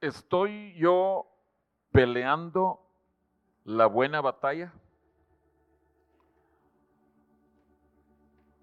¿Estoy 0.00 0.74
yo 0.74 1.26
peleando 1.90 2.80
la 3.64 3.86
buena 3.86 4.20
batalla? 4.20 4.72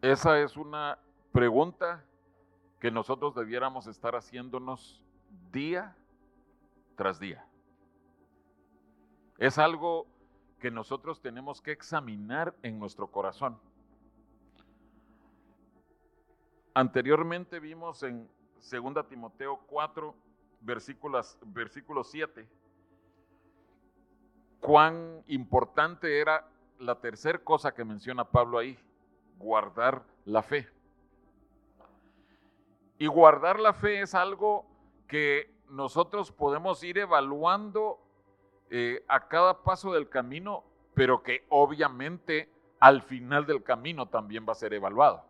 Esa 0.01 0.39
es 0.39 0.57
una 0.57 0.99
pregunta 1.31 2.05
que 2.79 2.91
nosotros 2.91 3.33
debiéramos 3.33 3.87
estar 3.87 4.15
haciéndonos 4.15 5.01
día 5.51 5.95
tras 6.95 7.19
día. 7.19 7.47
Es 9.37 9.57
algo 9.57 10.05
que 10.59 10.69
nosotros 10.69 11.21
tenemos 11.21 11.61
que 11.61 11.71
examinar 11.71 12.53
en 12.61 12.77
nuestro 12.77 13.07
corazón. 13.07 13.59
Anteriormente 16.73 17.59
vimos 17.59 18.03
en 18.03 18.29
2 18.71 19.07
Timoteo 19.07 19.59
4, 19.67 20.15
versículos, 20.63 21.37
versículo 21.45 22.03
7, 22.03 22.47
cuán 24.59 25.21
importante 25.27 26.19
era 26.19 26.47
la 26.79 26.95
tercera 26.99 27.37
cosa 27.39 27.73
que 27.73 27.85
menciona 27.85 28.23
Pablo 28.23 28.57
ahí, 28.57 28.77
guardar 29.37 30.03
la 30.25 30.41
fe. 30.41 30.67
Y 32.97 33.07
guardar 33.07 33.59
la 33.59 33.73
fe 33.73 34.01
es 34.01 34.15
algo 34.15 34.65
que 35.07 35.53
nosotros 35.69 36.31
podemos 36.31 36.83
ir 36.83 36.97
evaluando 36.97 37.99
eh, 38.69 39.03
a 39.07 39.27
cada 39.27 39.63
paso 39.63 39.93
del 39.93 40.09
camino, 40.09 40.63
pero 40.93 41.21
que 41.23 41.45
obviamente 41.49 42.49
al 42.79 43.01
final 43.01 43.45
del 43.45 43.63
camino 43.63 44.07
también 44.07 44.45
va 44.47 44.53
a 44.53 44.55
ser 44.55 44.73
evaluado. 44.73 45.25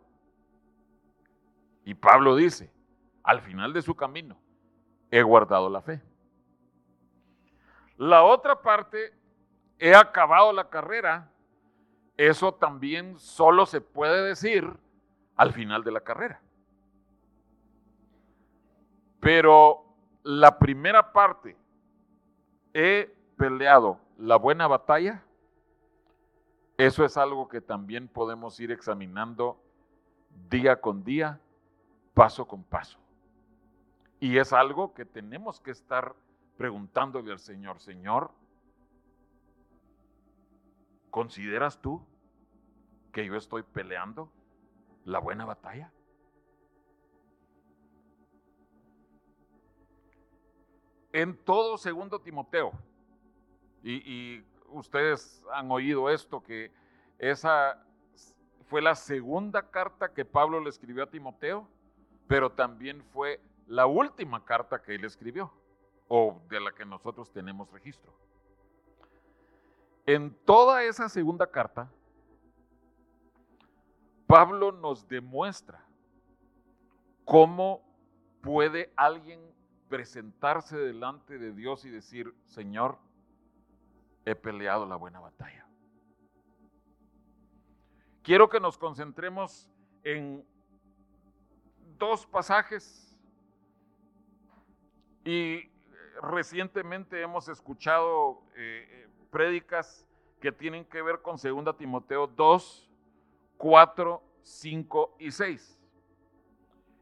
Y 1.85 1.95
Pablo 1.95 2.35
dice, 2.35 2.71
al 3.23 3.41
final 3.41 3.73
de 3.73 3.81
su 3.81 3.95
camino, 3.95 4.37
he 5.13 5.21
guardado 5.21 5.69
la 5.69 5.79
fe. 5.79 6.01
La 7.97 8.23
otra 8.23 8.59
parte, 8.59 9.13
he 9.77 9.93
acabado 9.93 10.51
la 10.51 10.71
carrera, 10.71 11.29
eso 12.17 12.51
también 12.55 13.19
solo 13.19 13.67
se 13.67 13.79
puede 13.79 14.23
decir 14.23 14.67
al 15.35 15.53
final 15.53 15.83
de 15.83 15.91
la 15.91 16.01
carrera. 16.01 16.41
Pero 19.19 19.85
la 20.23 20.57
primera 20.57 21.13
parte, 21.13 21.55
he 22.73 23.15
peleado 23.37 23.99
la 24.17 24.37
buena 24.37 24.65
batalla, 24.65 25.23
eso 26.75 27.05
es 27.05 27.17
algo 27.17 27.47
que 27.47 27.61
también 27.61 28.07
podemos 28.07 28.59
ir 28.59 28.71
examinando 28.71 29.61
día 30.49 30.81
con 30.81 31.03
día, 31.03 31.39
paso 32.15 32.47
con 32.47 32.63
paso. 32.63 33.02
Y 34.23 34.37
es 34.37 34.53
algo 34.53 34.93
que 34.93 35.03
tenemos 35.03 35.59
que 35.59 35.71
estar 35.71 36.15
preguntándole 36.55 37.33
al 37.33 37.39
Señor, 37.39 37.81
Señor, 37.81 38.31
¿consideras 41.09 41.81
tú 41.81 42.01
que 43.11 43.25
yo 43.25 43.35
estoy 43.35 43.63
peleando 43.63 44.31
la 45.03 45.19
buena 45.19 45.43
batalla? 45.43 45.91
En 51.11 51.35
todo 51.35 51.77
segundo 51.77 52.21
Timoteo, 52.21 52.71
y, 53.83 53.95
y 54.09 54.45
ustedes 54.69 55.43
han 55.51 55.69
oído 55.69 56.09
esto, 56.09 56.41
que 56.41 56.71
esa 57.19 57.85
fue 58.67 58.81
la 58.81 58.95
segunda 58.95 59.69
carta 59.69 60.13
que 60.13 60.23
Pablo 60.23 60.61
le 60.61 60.69
escribió 60.69 61.03
a 61.03 61.09
Timoteo, 61.09 61.67
pero 62.25 62.53
también 62.53 63.03
fue 63.03 63.41
la 63.67 63.85
última 63.85 64.43
carta 64.43 64.81
que 64.81 64.95
él 64.95 65.05
escribió 65.05 65.51
o 66.07 66.41
de 66.49 66.59
la 66.59 66.71
que 66.73 66.85
nosotros 66.85 67.31
tenemos 67.31 67.71
registro. 67.71 68.13
En 70.05 70.33
toda 70.45 70.83
esa 70.83 71.07
segunda 71.07 71.49
carta, 71.49 71.89
Pablo 74.27 74.71
nos 74.71 75.07
demuestra 75.07 75.85
cómo 77.25 77.81
puede 78.41 78.91
alguien 78.95 79.39
presentarse 79.87 80.77
delante 80.77 81.37
de 81.37 81.53
Dios 81.53 81.85
y 81.85 81.89
decir, 81.89 82.33
Señor, 82.45 82.97
he 84.25 84.35
peleado 84.35 84.85
la 84.85 84.95
buena 84.95 85.19
batalla. 85.19 85.65
Quiero 88.23 88.49
que 88.49 88.59
nos 88.59 88.77
concentremos 88.77 89.69
en 90.03 90.45
dos 91.97 92.25
pasajes 92.25 93.12
y 95.23 95.69
recientemente 96.21 97.21
hemos 97.21 97.47
escuchado 97.47 98.41
eh, 98.55 98.87
eh, 98.89 99.07
prédicas 99.31 100.05
que 100.39 100.51
tienen 100.51 100.85
que 100.85 101.01
ver 101.01 101.21
con 101.21 101.37
2 101.37 101.77
Timoteo 101.77 102.27
2, 102.27 102.89
4, 103.57 104.21
5 104.41 105.15
y 105.19 105.31
6. 105.31 105.79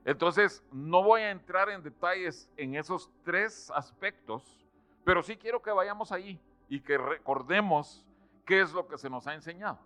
Entonces, 0.05 0.63
no 0.71 1.03
voy 1.03 1.21
a 1.21 1.31
entrar 1.31 1.69
en 1.69 1.83
detalles 1.83 2.49
en 2.57 2.75
esos 2.75 3.11
tres 3.23 3.71
aspectos, 3.71 4.65
pero 5.03 5.21
sí 5.21 5.37
quiero 5.37 5.61
que 5.61 5.71
vayamos 5.71 6.11
allí 6.11 6.39
y 6.69 6.79
que 6.79 6.97
recordemos 6.97 8.05
qué 8.45 8.61
es 8.61 8.73
lo 8.73 8.87
que 8.87 8.97
se 8.97 9.09
nos 9.09 9.27
ha 9.27 9.33
enseñado. 9.33 9.79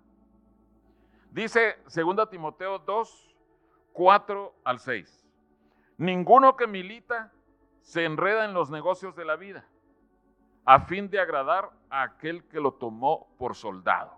Dice 1.31 1.77
2 1.93 2.29
Timoteo 2.29 2.79
2, 2.79 3.35
4 3.91 4.55
al 4.63 4.79
6. 4.79 5.27
Ninguno 5.97 6.55
que 6.55 6.67
milita 6.67 7.31
se 7.85 8.03
enreda 8.03 8.45
en 8.45 8.55
los 8.55 8.71
negocios 8.71 9.15
de 9.15 9.25
la 9.25 9.35
vida 9.35 9.63
a 10.65 10.79
fin 10.79 11.07
de 11.07 11.19
agradar 11.19 11.69
a 11.87 12.01
aquel 12.01 12.43
que 12.45 12.59
lo 12.59 12.73
tomó 12.73 13.27
por 13.37 13.53
soldado. 13.53 14.17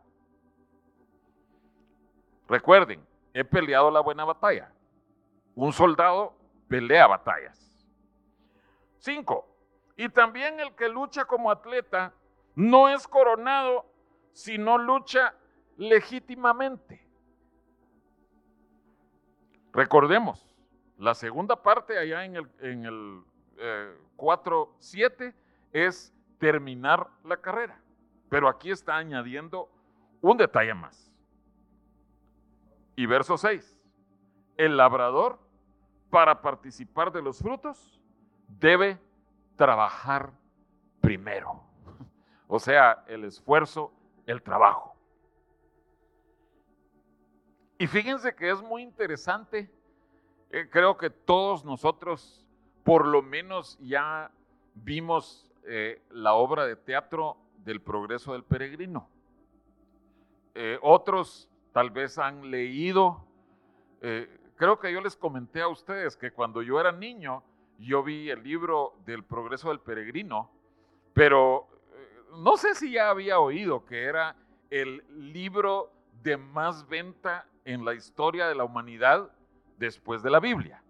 Recuerden, 2.47 3.05
he 3.33 3.43
peleado 3.43 3.91
la 3.91 3.99
buena 3.99 4.23
batalla. 4.23 4.71
Un 5.53 5.73
soldado 5.73 6.33
pelea 6.69 7.07
batallas. 7.07 7.85
Cinco, 8.99 9.45
y 9.97 10.07
también 10.07 10.61
el 10.61 10.73
que 10.73 10.87
lucha 10.87 11.25
como 11.25 11.51
atleta 11.51 12.13
no 12.55 12.87
es 12.87 13.05
coronado, 13.05 13.85
sino 14.31 14.77
lucha 14.77 15.35
legítimamente. 15.75 17.05
Recordemos, 19.73 20.55
la 20.97 21.13
segunda 21.13 21.61
parte 21.61 21.97
allá 21.97 22.23
en 22.23 22.37
el, 22.37 22.49
en 22.61 22.85
el 22.85 23.23
4, 24.15 24.75
7 24.79 25.35
es 25.73 26.13
terminar 26.39 27.09
la 27.23 27.37
carrera. 27.37 27.79
Pero 28.29 28.47
aquí 28.47 28.71
está 28.71 28.97
añadiendo 28.97 29.69
un 30.21 30.37
detalle 30.37 30.73
más. 30.73 31.11
Y 32.95 33.05
verso 33.05 33.37
6. 33.37 33.77
El 34.57 34.77
labrador, 34.77 35.39
para 36.09 36.41
participar 36.41 37.11
de 37.11 37.21
los 37.21 37.39
frutos, 37.39 38.01
debe 38.47 38.99
trabajar 39.55 40.31
primero. 41.01 41.63
O 42.49 42.59
sea, 42.59 43.03
el 43.07 43.25
esfuerzo, 43.25 43.91
el 44.25 44.41
trabajo. 44.41 44.95
Y 47.77 47.87
fíjense 47.87 48.33
que 48.33 48.49
es 48.49 48.61
muy 48.61 48.83
interesante. 48.83 49.69
Eh, 50.49 50.69
creo 50.69 50.95
que 50.97 51.09
todos 51.09 51.65
nosotros 51.65 52.46
por 52.87 53.05
lo 53.05 53.21
menos 53.21 53.77
ya 53.81 54.31
vimos 54.73 55.51
eh, 55.65 56.01
la 56.09 56.35
obra 56.35 56.65
de 56.65 56.77
teatro 56.77 57.35
del 57.65 57.81
progreso 57.81 58.31
del 58.31 58.45
peregrino. 58.45 59.09
Eh, 60.55 60.79
otros 60.81 61.49
tal 61.73 61.89
vez 61.91 62.17
han 62.17 62.49
leído, 62.49 63.25
eh, 63.99 64.39
creo 64.55 64.79
que 64.79 64.93
yo 64.93 65.01
les 65.01 65.17
comenté 65.17 65.59
a 65.59 65.67
ustedes 65.67 66.15
que 66.15 66.31
cuando 66.31 66.61
yo 66.61 66.79
era 66.79 66.93
niño, 66.93 67.43
yo 67.77 68.03
vi 68.03 68.29
el 68.29 68.41
libro 68.41 68.93
del 69.05 69.21
progreso 69.25 69.67
del 69.67 69.81
peregrino, 69.81 70.49
pero 71.13 71.67
no 72.37 72.55
sé 72.55 72.73
si 72.73 72.93
ya 72.93 73.09
había 73.09 73.39
oído 73.39 73.83
que 73.83 74.05
era 74.05 74.37
el 74.69 75.03
libro 75.33 75.91
de 76.23 76.37
más 76.37 76.87
venta 76.87 77.47
en 77.65 77.83
la 77.83 77.95
historia 77.95 78.47
de 78.47 78.55
la 78.55 78.63
humanidad 78.63 79.29
después 79.77 80.23
de 80.23 80.29
la 80.29 80.39
Biblia. 80.39 80.81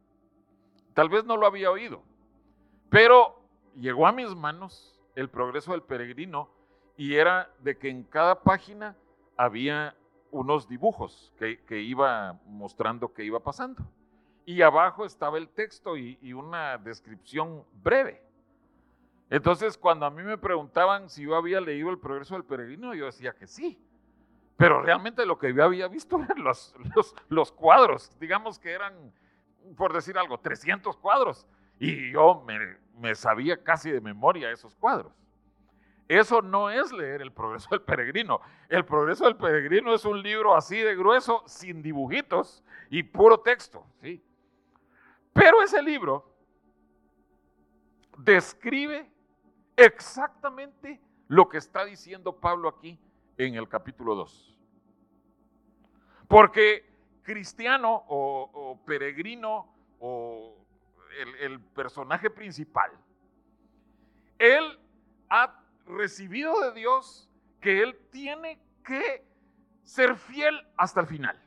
Tal 0.98 1.10
vez 1.10 1.26
no 1.26 1.38
lo 1.38 1.46
había 1.46 1.70
oído, 1.70 2.02
pero 2.90 3.40
llegó 3.76 4.08
a 4.08 4.12
mis 4.12 4.34
manos 4.34 5.00
el 5.14 5.30
progreso 5.30 5.74
del 5.74 5.84
peregrino 5.84 6.50
y 6.96 7.14
era 7.14 7.52
de 7.60 7.78
que 7.78 7.90
en 7.90 8.02
cada 8.02 8.42
página 8.42 8.98
había 9.38 9.96
unos 10.32 10.68
dibujos 10.68 11.32
que, 11.38 11.82
iba 11.84 12.40
mostrando 12.48 13.14
que 13.14 13.24
iba 13.24 13.40
pasando. 13.40 13.84
Y 14.44 14.64
abajo 14.64 15.06
estaba 15.06 15.38
el 15.38 15.50
texto 15.50 15.98
y, 15.98 16.18
y 16.20 16.34
una 16.34 16.80
descripción 16.80 17.64
breve. 17.84 18.24
Entonces, 19.30 19.78
cuando 19.78 20.08
a 20.08 20.10
mí 20.10 20.24
me 20.24 20.40
preguntaban 20.40 21.12
si 21.12 21.26
yo 21.26 21.36
había 21.36 21.62
leído 21.62 21.92
el 21.92 22.00
progreso 22.00 22.34
del 22.34 22.44
peregrino, 22.44 22.96
yo 22.96 23.06
decía 23.06 23.36
que 23.36 23.46
sí. 23.46 23.80
Pero 24.56 24.82
realmente 24.82 25.28
lo 25.28 25.38
que 25.38 25.54
yo 25.54 25.64
había 25.64 25.88
visto 25.88 26.20
eran 26.24 26.44
los, 26.44 26.74
los, 26.96 27.14
los 27.30 27.52
cuadros, 27.52 28.18
digamos 28.20 28.58
que 28.58 28.72
eran 28.72 29.14
por 29.76 29.94
decir 29.94 30.18
algo, 30.18 30.40
300 30.40 30.98
cuadros. 30.98 31.48
Y 31.80 32.12
yo 32.12 32.44
me, 32.46 32.78
me 32.98 33.16
sabía 33.16 33.64
casi 33.64 33.92
de 33.92 34.02
memoria 34.02 34.52
esos 34.52 34.76
cuadros. 34.76 35.14
Eso 36.08 36.42
no 36.42 36.70
es 36.70 36.92
leer 36.92 37.22
el 37.22 37.34
progreso 37.34 37.68
del 37.72 37.82
peregrino. 37.82 38.40
El 38.70 38.86
progreso 38.86 39.26
del 39.26 39.36
peregrino 39.36 39.94
es 39.94 40.06
un 40.06 40.22
libro 40.22 40.56
así 40.56 40.78
de 40.78 40.96
grueso, 40.96 41.44
sin 41.46 41.82
dibujitos 41.82 42.64
y 42.90 43.04
puro 43.04 43.40
texto. 43.42 43.86
¿sí? 44.02 44.24
Pero 45.34 45.62
ese 45.62 45.82
libro 45.82 46.34
describe 48.18 49.12
exactamente 49.76 51.02
lo 51.28 51.50
que 51.50 51.58
está 51.58 51.84
diciendo 51.84 52.40
Pablo 52.40 52.70
aquí 52.70 53.00
en 53.38 53.56
el 53.56 53.68
capítulo 53.68 54.16
2. 54.16 54.58
Porque 56.28 56.90
cristiano 57.22 58.06
o, 58.08 58.77
peregrino 58.88 59.68
o 60.00 60.56
el, 61.42 61.60
personaje 61.60 62.30
principal, 62.30 62.90
él 64.40 64.80
ha 65.30 65.60
recibido 65.86 66.60
de 66.62 66.80
Dios 66.80 67.30
que 67.60 67.84
él 67.84 67.98
tiene 68.12 68.60
que 68.84 69.26
ser 69.84 70.16
fiel 70.16 70.56
hasta 70.78 71.02
el 71.02 71.08
final. 71.08 71.40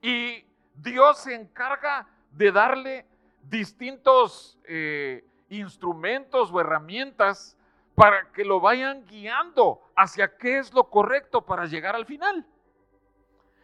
Y 0.00 0.44
Dios 0.74 1.18
se 1.18 1.34
encarga 1.34 2.08
de 2.30 2.50
darle 2.50 3.06
distintos 3.42 4.58
eh, 4.64 5.24
instrumentos 5.50 6.50
o 6.50 6.60
herramientas 6.60 7.56
para 7.94 8.32
que 8.32 8.44
lo 8.44 8.60
vayan 8.60 9.04
guiando 9.06 9.82
hacia 9.94 10.36
qué 10.38 10.58
es 10.58 10.72
lo 10.72 10.88
correcto 10.88 11.44
para 11.44 11.66
llegar 11.66 11.94
al 11.94 12.06
final. 12.06 12.46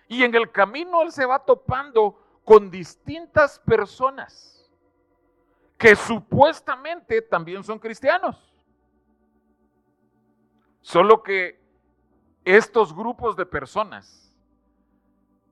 Y 0.09 0.25
en 0.25 0.35
el 0.35 0.51
camino 0.51 1.03
él 1.03 1.13
se 1.13 1.27
va 1.27 1.45
topando 1.45 2.41
con 2.45 2.71
distintas 2.71 3.59
personas 3.61 4.59
que 5.77 5.95
supuestamente 5.95 7.23
también 7.23 7.63
son 7.63 7.79
cristianos. 7.79 8.53
Solo 10.81 11.23
que 11.23 11.61
estos 12.45 12.95
grupos 12.95 13.37
de 13.37 13.45
personas 13.45 14.35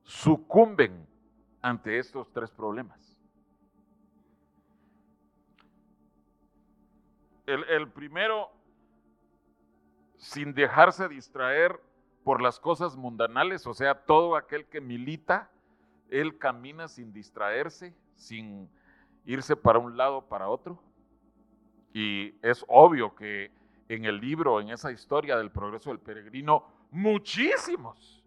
sucumben 0.02 1.06
ante 1.60 1.98
estos 1.98 2.32
tres 2.32 2.50
problemas. 2.50 3.16
El, 7.44 7.88
primero, 7.92 8.50
sin 10.16 10.52
dejarse 10.52 11.08
distraer 11.08 11.80
por 12.26 12.43
las 12.43 12.58
cosas 12.58 12.96
mundanales, 12.96 13.69
o 13.69 13.73
sea, 13.73 14.02
todo 14.05 14.34
aquel 14.34 14.67
que 14.67 14.81
milita, 14.81 15.49
él 16.11 16.38
camina 16.38 16.88
sin 16.88 17.12
distraerse, 17.12 17.94
sin 18.17 18.69
irse 19.25 19.55
para 19.55 19.78
un 19.78 19.96
lado 19.96 20.26
para 20.26 20.49
otro. 20.49 20.82
Y 21.94 22.34
es 22.43 22.64
obvio 22.67 23.14
que 23.14 23.52
en 23.88 24.06
el 24.06 24.19
libro, 24.20 24.61
en 24.61 24.70
esa 24.70 24.90
historia 24.90 25.37
del 25.37 25.52
progreso 25.52 25.90
del 25.90 26.00
peregrino, 26.00 26.67
muchísimos 26.90 28.25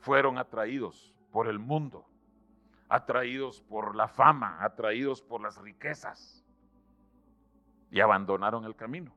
fueron 0.00 0.36
atraídos 0.36 1.14
por 1.30 1.48
el 1.48 1.58
mundo, 1.58 2.04
atraídos 2.90 3.62
por 3.62 3.96
la 3.96 4.08
fama, 4.08 4.62
atraídos 4.62 5.22
por 5.22 5.40
las 5.40 5.56
riquezas 5.56 6.44
y 7.90 7.98
abandonaron 8.00 8.66
el 8.66 8.76
camino. 8.76 9.10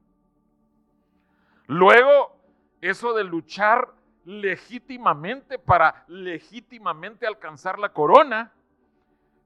Luego, 1.68 2.32
eso 2.80 3.14
de 3.14 3.26
luchar 3.26 3.94
legítimamente 4.26 5.58
para 5.60 6.04
legítimamente 6.08 7.26
alcanzar 7.26 7.80
la 7.80 7.94
corona, 7.94 8.52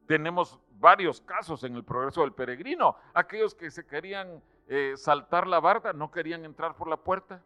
tenemos 0.07 0.59
varios 0.79 1.21
casos 1.21 1.63
en 1.63 1.75
el 1.75 1.83
progreso 1.83 2.21
del 2.21 2.33
peregrino, 2.33 2.95
aquellos 3.13 3.53
que 3.53 3.69
se 3.69 3.85
querían 3.85 4.41
eh, 4.67 4.93
saltar 4.95 5.45
la 5.47 5.59
barda, 5.59 5.93
no 5.93 6.09
querían 6.09 6.45
entrar 6.45 6.75
por 6.75 6.87
la 6.87 6.97
puerta. 6.97 7.43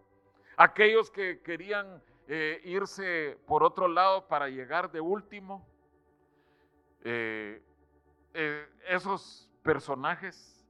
Aquellos 0.55 1.09
que 1.09 1.41
querían 1.41 2.01
eh, 2.27 2.61
irse 2.63 3.37
por 3.47 3.63
otro 3.63 3.87
lado 3.87 4.27
para 4.27 4.49
llegar 4.49 4.91
de 4.91 5.01
último. 5.01 5.67
Eh, 7.01 7.61
esos 8.87 9.51
personajes 9.61 10.65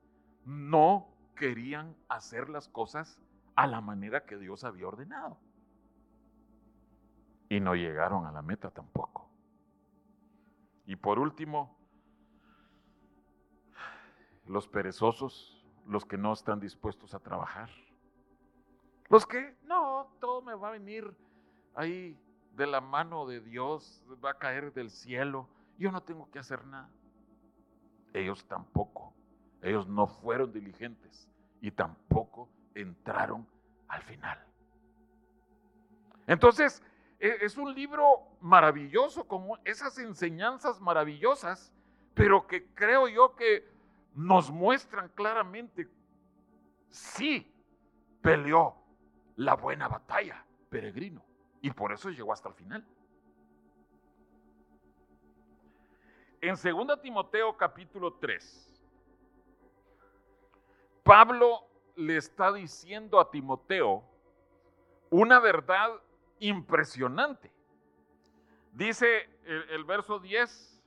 no 0.46 1.08
querían 1.36 1.96
hacer 2.08 2.50
las 2.50 2.68
cosas 2.68 3.20
a 3.56 3.68
la 3.68 3.82
manera 3.82 4.26
que 4.26 4.38
Dios 4.38 4.64
había 4.64 4.88
ordenado. 4.88 5.38
Y 7.54 7.60
no 7.60 7.76
llegaron 7.76 8.26
a 8.26 8.32
la 8.32 8.42
meta 8.42 8.72
tampoco. 8.72 9.30
Y 10.88 10.96
por 10.96 11.20
último, 11.20 11.78
los 14.48 14.68
perezosos 14.68 15.64
los 15.86 16.04
que 16.04 16.18
no 16.18 16.34
están 16.34 16.60
dispuestos 16.60 17.14
a 17.14 17.20
trabajar. 17.20 17.70
Los 19.08 19.28
que, 19.28 19.56
no, 19.66 20.16
todo 20.20 20.42
me 20.42 20.56
va 20.56 20.70
a 20.70 20.72
venir 20.72 21.16
ahí 21.76 22.20
de 22.56 22.66
la 22.66 22.82
mano 22.82 23.28
de 23.28 23.40
Dios, 23.40 24.04
va 24.26 24.32
a 24.32 24.40
caer 24.40 24.74
del 24.74 24.90
cielo, 24.90 25.48
yo 25.78 25.92
no 25.92 26.02
tengo 26.02 26.32
que 26.32 26.40
hacer 26.40 26.66
nada. 26.66 26.90
Ellos 28.16 28.48
tampoco, 28.48 29.14
ellos 29.62 29.88
no 29.88 30.08
fueron 30.08 30.52
diligentes 30.52 31.30
y 31.62 31.70
tampoco 31.70 32.50
entraron 32.74 33.46
al 33.90 34.02
final. 34.02 34.44
Entonces, 36.26 36.82
es 37.24 37.58
un 37.58 37.74
libro 37.74 38.38
maravilloso, 38.42 39.26
con 39.26 39.48
esas 39.64 39.98
enseñanzas 39.98 40.82
maravillosas, 40.82 41.74
pero 42.14 42.46
que 42.46 42.66
creo 42.74 43.08
yo 43.08 43.36
que 43.36 43.66
nos 44.14 44.52
muestran 44.52 45.08
claramente, 45.10 45.88
sí, 46.90 47.50
peleó 48.22 48.76
la 49.38 49.56
buena 49.56 49.88
batalla, 49.88 50.46
peregrino, 50.70 51.24
y 51.62 51.72
por 51.72 51.94
eso 51.94 52.10
llegó 52.10 52.34
hasta 52.34 52.50
el 52.50 52.56
final. 52.56 52.86
En 56.42 56.56
2 56.56 57.02
Timoteo 57.02 57.56
capítulo 57.56 58.16
3, 58.16 58.82
Pablo 61.04 61.66
le 61.96 62.18
está 62.18 62.52
diciendo 62.52 63.18
a 63.18 63.32
Timoteo 63.32 64.04
una 65.10 65.40
verdad 65.40 66.02
impresionante. 66.48 67.52
Dice 68.72 69.30
el, 69.46 69.84
verso 69.84 70.20
10 70.20 70.82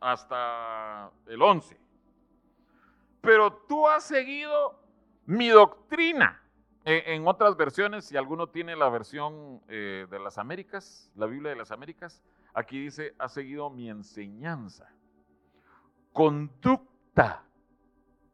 hasta 0.00 1.10
el 1.26 1.40
11 1.40 1.80
pero 3.20 3.52
tú 3.68 3.86
has 3.88 4.04
seguido 4.04 4.80
mi 5.26 5.48
doctrina. 5.48 6.42
E, 6.84 7.14
en, 7.14 7.26
otras 7.26 7.56
versiones, 7.56 8.06
si 8.06 8.16
alguno 8.16 8.48
tiene 8.48 8.74
la 8.74 8.88
versión 8.88 9.62
eh, 9.68 10.06
de 10.10 10.18
las 10.18 10.38
Américas, 10.38 11.10
la 11.14 11.26
Biblia 11.26 11.50
de 11.50 11.56
las 11.56 11.70
Américas, 11.70 12.22
aquí 12.54 12.80
dice, 12.80 13.14
has 13.18 13.34
seguido 13.34 13.68
mi 13.70 13.90
enseñanza. 13.90 14.90
Conducta. 16.12 17.44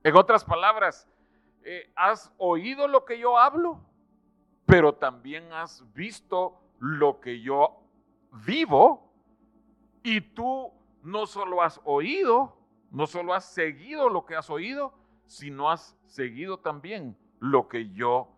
En 0.05 0.17
otras 0.17 0.45
palabras, 0.45 1.09
eh, 1.65 1.91
has 1.97 2.33
oído 2.38 2.87
lo 2.87 3.05
que 3.05 3.19
yo 3.19 3.37
hablo, 3.37 3.81
pero 4.67 4.95
también 4.95 5.53
has 5.53 5.85
visto 5.95 6.61
lo 6.79 7.21
que 7.21 7.41
yo 7.41 7.81
vivo 8.45 9.13
y 10.03 10.21
tú 10.21 10.73
no 11.03 11.27
solo 11.27 11.63
has 11.63 11.81
oído, 11.85 12.57
no 12.91 13.07
solo 13.07 13.33
has 13.33 13.45
seguido 13.47 14.09
lo 14.09 14.27
que 14.27 14.37
has 14.37 14.51
oído, 14.51 14.93
sino 15.27 15.71
has 15.71 15.97
seguido 16.07 16.59
también 16.59 17.17
lo 17.41 17.69
que 17.69 17.91
yo 17.91 18.29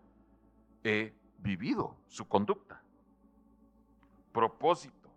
he 0.84 1.14
vivido, 1.38 1.96
su 2.06 2.26
conducta. 2.28 2.82
Propósito, 4.32 5.10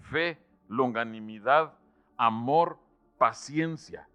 fe, 0.00 0.38
longanimidad, 0.68 1.74
amor, 2.16 2.78
paciencia. 3.18 4.08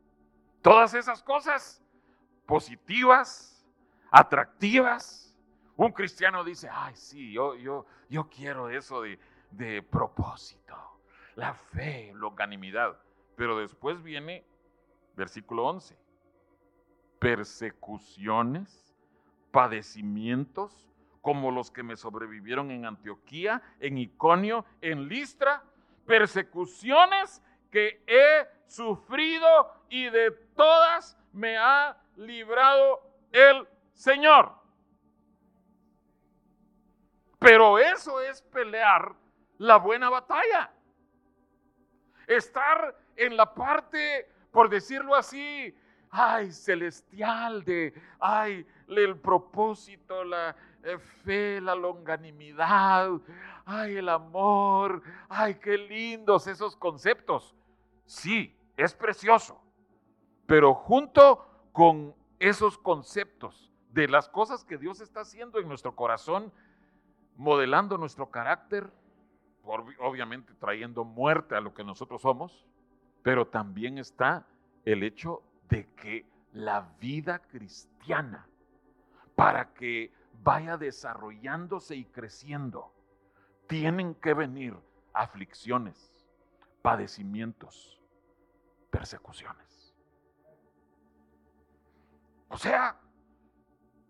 Todas 0.62 0.94
esas 0.94 1.24
cosas 1.24 1.84
positivas, 2.46 3.66
atractivas. 4.12 5.31
Un 5.78 5.92
cristiano 5.92 6.44
dice, 6.44 6.70
ay, 6.72 6.96
sí, 6.96 7.32
yo, 7.32 7.56
yo, 7.56 7.86
yo 8.10 8.30
quiero 8.30 8.70
eso 8.70 9.02
de, 9.02 9.20
de 9.52 9.82
propósito, 9.82 10.76
la 11.36 11.54
fe, 11.54 12.12
longanimidad. 12.16 12.98
Pero 13.36 13.58
después 13.58 14.02
viene 14.04 14.46
Versículo 15.16 15.66
11. 15.66 15.98
Persecuciones, 17.20 18.96
padecimientos, 19.52 20.90
como 21.22 21.52
los 21.52 21.70
que 21.70 21.84
me 21.84 21.96
sobrevivieron 21.96 22.72
en 22.72 22.86
Antioquía, 22.86 23.62
en 23.80 23.98
Iconio, 23.98 24.66
en 24.82 25.08
Listra, 25.08 25.64
persecuciones 26.08 27.44
que 27.70 28.04
he 28.08 28.48
sufrido 28.66 29.72
y 29.90 30.10
de 30.10 30.32
todas 30.56 31.18
me 31.32 31.58
ha 31.58 31.96
librado 32.16 33.02
el 33.32 33.68
Señor. 33.94 34.61
Pero 37.42 37.78
eso 37.78 38.22
es 38.22 38.42
pelear 38.42 39.14
la 39.58 39.76
buena 39.76 40.10
batalla. 40.10 40.72
Estar 42.28 42.96
en 43.18 43.36
la 43.36 43.54
parte 43.54 44.30
por 44.52 44.70
decirlo 44.70 45.16
así, 45.16 45.74
ay, 46.10 46.52
celestial, 46.52 47.64
de, 47.64 47.94
ay, 48.20 48.66
el 48.88 49.18
propósito, 49.18 50.24
la 50.24 50.56
eh, 50.84 50.98
fe, 50.98 51.62
la 51.62 51.74
longanimidad, 51.74 53.12
ay, 53.66 53.96
el 53.96 54.10
amor, 54.10 55.02
ay, 55.30 55.56
qué 55.56 55.78
lindos 55.78 56.48
esos 56.48 56.76
conceptos. 56.76 57.56
Sí, 58.06 58.58
es 58.76 58.94
precioso, 58.94 59.62
pero 60.46 60.74
junto 60.74 61.48
con 61.72 62.14
esos 62.40 62.78
conceptos 62.78 63.72
de 63.92 64.08
las 64.10 64.28
cosas 64.28 64.66
que 64.66 64.78
Dios 64.78 65.00
está 65.00 65.22
haciendo 65.22 65.60
en 65.60 65.68
nuestro 65.68 65.96
corazón, 65.96 66.52
modelando 67.36 67.98
nuestro 67.98 68.30
carácter, 68.30 68.92
obviamente 70.00 70.54
trayendo 70.56 71.04
muerte 71.04 71.56
a 71.56 71.62
lo 71.62 71.74
que 71.74 71.84
nosotros 71.84 72.22
somos, 72.22 72.66
pero 73.24 73.48
también 73.48 73.98
está 73.98 74.48
el 74.86 75.04
hecho 75.04 75.44
de 75.70 75.88
que 75.94 76.26
la 76.54 76.94
vida 77.00 77.40
cristiana, 77.40 78.48
para 79.36 79.74
que 79.74 80.12
vaya 80.44 80.78
desarrollándose 80.78 81.96
y 81.96 82.06
creciendo, 82.06 82.94
tienen 83.68 84.16
que 84.16 84.34
venir 84.34 84.76
aflicciones, 85.14 86.12
padecimientos, 86.82 88.02
persecuciones. 88.90 89.96
O 92.50 92.58
sea, 92.58 92.98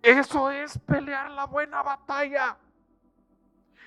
eso 0.02 0.50
es 0.50 0.80
pelear 0.80 1.30
la 1.30 1.46
buena 1.46 1.84
batalla. 1.84 2.58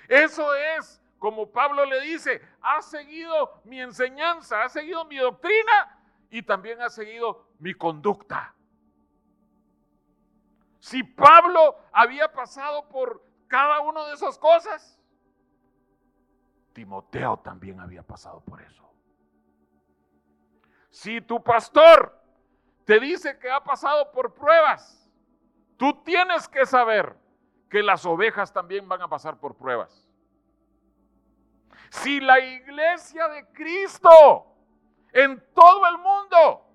Eso 0.07 0.53
es, 0.55 1.01
como 1.19 1.51
Pablo 1.51 1.85
le 1.85 2.01
dice, 2.01 2.41
ha 2.61 2.81
seguido 2.81 3.61
mi 3.63 3.81
enseñanza, 3.81 4.63
ha 4.63 4.69
seguido 4.69 5.05
mi 5.05 5.17
doctrina 5.17 5.99
y 6.29 6.43
también 6.43 6.81
ha 6.81 6.89
seguido 6.89 7.47
mi 7.59 7.73
conducta. 7.73 8.53
Si 10.79 11.03
Pablo 11.03 11.77
había 11.91 12.31
pasado 12.31 12.87
por 12.89 13.23
cada 13.47 13.79
una 13.79 14.05
de 14.07 14.13
esas 14.13 14.37
cosas, 14.37 14.99
Timoteo 16.73 17.37
también 17.37 17.79
había 17.79 18.03
pasado 18.03 18.41
por 18.41 18.61
eso. 18.61 18.83
Si 20.91 21.21
tu 21.21 21.43
pastor 21.43 22.21
te 22.85 22.99
dice 22.99 23.39
que 23.39 23.49
ha 23.49 23.63
pasado 23.63 24.11
por 24.11 24.33
pruebas, 24.33 25.09
tú 25.77 26.03
tienes 26.03 26.47
que 26.47 26.65
saber 26.65 27.17
que 27.75 27.83
las 27.83 28.05
ovejas 28.05 28.53
también 28.53 28.87
van 28.87 29.01
a 29.01 29.09
pasar 29.09 29.37
por 29.37 29.53
pruebas. 29.53 30.07
Si 31.89 32.21
la 32.21 32.39
iglesia 32.39 33.27
de 33.27 33.45
Cristo 33.51 34.09
en 35.11 35.43
todo 35.53 35.85
el 35.85 35.97
mundo 35.97 36.65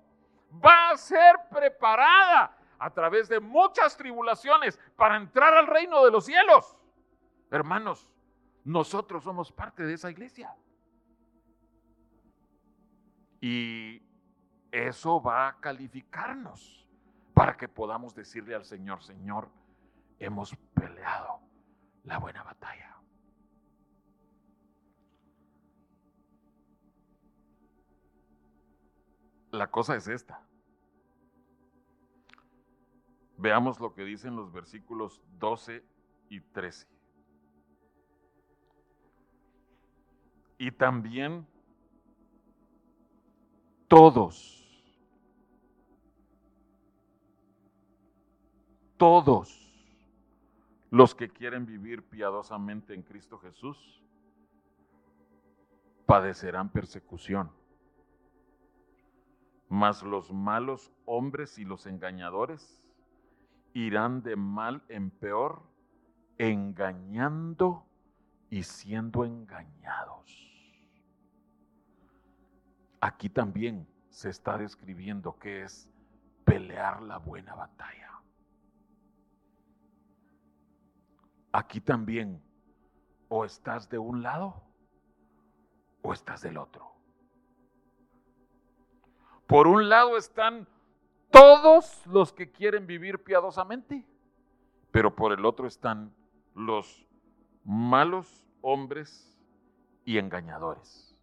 va 0.63 0.91
a 0.91 0.97
ser 0.97 1.37
preparada 1.49 2.55
a 2.77 2.89
través 2.91 3.27
de 3.29 3.39
muchas 3.39 3.97
tribulaciones 3.97 4.79
para 4.95 5.15
entrar 5.15 5.51
al 5.55 5.65
reino 5.65 6.05
de 6.05 6.11
los 6.11 6.23
cielos. 6.23 6.77
Hermanos, 7.49 8.07
nosotros 8.63 9.23
somos 9.23 9.51
parte 9.51 9.81
de 9.81 9.95
esa 9.95 10.11
iglesia. 10.11 10.55
Y 13.39 14.03
eso 14.71 15.19
va 15.19 15.47
a 15.47 15.59
calificarnos 15.59 16.87
para 17.33 17.57
que 17.57 17.67
podamos 17.67 18.13
decirle 18.13 18.53
al 18.53 18.65
Señor, 18.65 19.01
Señor, 19.01 19.49
hemos 20.21 20.55
peleado 20.75 21.41
la 22.03 22.19
buena 22.19 22.43
batalla. 22.43 22.95
La 29.49 29.69
cosa 29.69 29.95
es 29.95 30.07
esta. 30.07 30.47
Veamos 33.37 33.79
lo 33.79 33.95
que 33.95 34.03
dicen 34.03 34.35
los 34.35 34.51
versículos 34.53 35.23
12 35.39 35.83
y 36.29 36.39
13. 36.39 36.87
Y 40.59 40.71
también 40.71 41.47
todos, 43.87 44.85
todos 48.97 49.70
los 50.91 51.15
que 51.15 51.29
quieren 51.29 51.65
vivir 51.65 52.03
piadosamente 52.03 52.93
en 52.93 53.01
Cristo 53.01 53.39
Jesús 53.39 54.03
padecerán 56.05 56.69
persecución 56.69 57.49
mas 59.71 60.03
los 60.03 60.33
malos 60.33 60.91
hombres 61.05 61.57
y 61.57 61.63
los 61.63 61.85
engañadores 61.85 62.83
irán 63.73 64.21
de 64.21 64.35
mal 64.35 64.83
en 64.89 65.09
peor, 65.11 65.63
engañando 66.37 67.85
y 68.49 68.63
siendo 68.63 69.23
engañados. 69.23 70.29
Aquí 72.99 73.29
también 73.29 73.87
se 74.09 74.27
está 74.29 74.57
describiendo 74.57 75.39
que 75.39 75.63
es 75.63 75.89
pelear 76.43 77.01
la 77.01 77.17
buena 77.19 77.55
batalla. 77.55 78.10
Aquí 81.51 81.81
también 81.81 82.41
o 83.27 83.45
estás 83.45 83.89
de 83.89 83.97
un 83.97 84.23
lado 84.23 84.61
o 86.01 86.13
estás 86.13 86.41
del 86.41 86.57
otro. 86.57 86.91
Por 89.47 89.67
un 89.67 89.89
lado 89.89 90.17
están 90.17 90.67
todos 91.29 92.05
los 92.07 92.31
que 92.31 92.51
quieren 92.51 92.87
vivir 92.87 93.23
piadosamente, 93.23 94.05
pero 94.91 95.15
por 95.15 95.33
el 95.33 95.45
otro 95.45 95.67
están 95.67 96.13
los 96.55 97.05
malos 97.63 98.45
hombres 98.61 99.37
y 100.05 100.17
engañadores. 100.17 101.15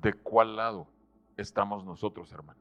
¿De 0.00 0.14
cuál 0.14 0.56
lado 0.56 0.86
estamos 1.36 1.84
nosotros, 1.84 2.32
hermanos? 2.32 2.59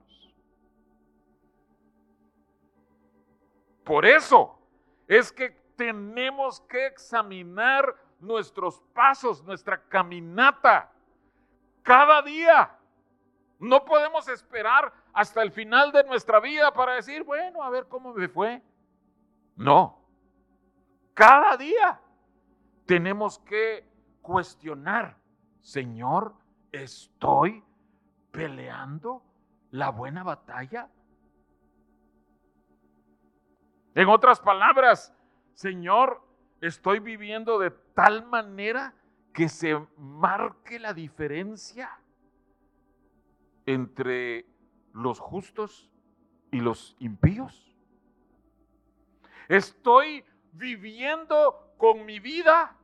Por 3.89 4.05
eso 4.05 4.55
es 5.07 5.31
que 5.31 5.49
tenemos 5.75 6.61
que 6.61 6.85
examinar 6.85 7.95
nuestros 8.19 8.83
pasos, 8.93 9.43
nuestra 9.43 9.81
caminata 9.87 10.91
cada 11.81 12.21
día. 12.21 12.77
No 13.57 13.83
podemos 13.83 14.27
esperar 14.27 14.93
hasta 15.11 15.41
el 15.41 15.51
final 15.51 15.91
de 15.91 16.03
nuestra 16.03 16.39
vida 16.39 16.71
para 16.71 16.93
decir, 16.93 17.23
bueno, 17.23 17.63
a 17.63 17.71
ver 17.71 17.87
cómo 17.87 18.13
me 18.13 18.27
fue. 18.27 18.61
No. 19.55 19.99
Cada 21.15 21.57
día 21.57 21.99
tenemos 22.85 23.39
que 23.39 23.89
cuestionar, 24.21 25.17
Señor, 25.61 26.35
¿estoy 26.71 27.63
peleando 28.29 29.23
la 29.71 29.89
buena 29.89 30.21
batalla? 30.21 30.91
En 33.99 34.07
otras 34.07 34.39
palabras, 34.39 35.13
Señor, 35.55 36.25
estoy 36.61 36.99
viviendo 36.99 37.59
de 37.59 37.69
tal 37.69 38.25
manera 38.25 38.93
que 39.33 39.49
se 39.49 39.77
marque 39.97 40.79
la 40.79 40.93
diferencia 40.93 41.99
entre 43.65 44.45
los 44.93 45.19
justos 45.19 45.91
y 46.49 46.61
los 46.61 46.95
impíos. 46.99 47.75
Estoy 49.49 50.23
viviendo 50.53 51.73
con 51.77 52.05
mi 52.05 52.21
vida 52.21 52.77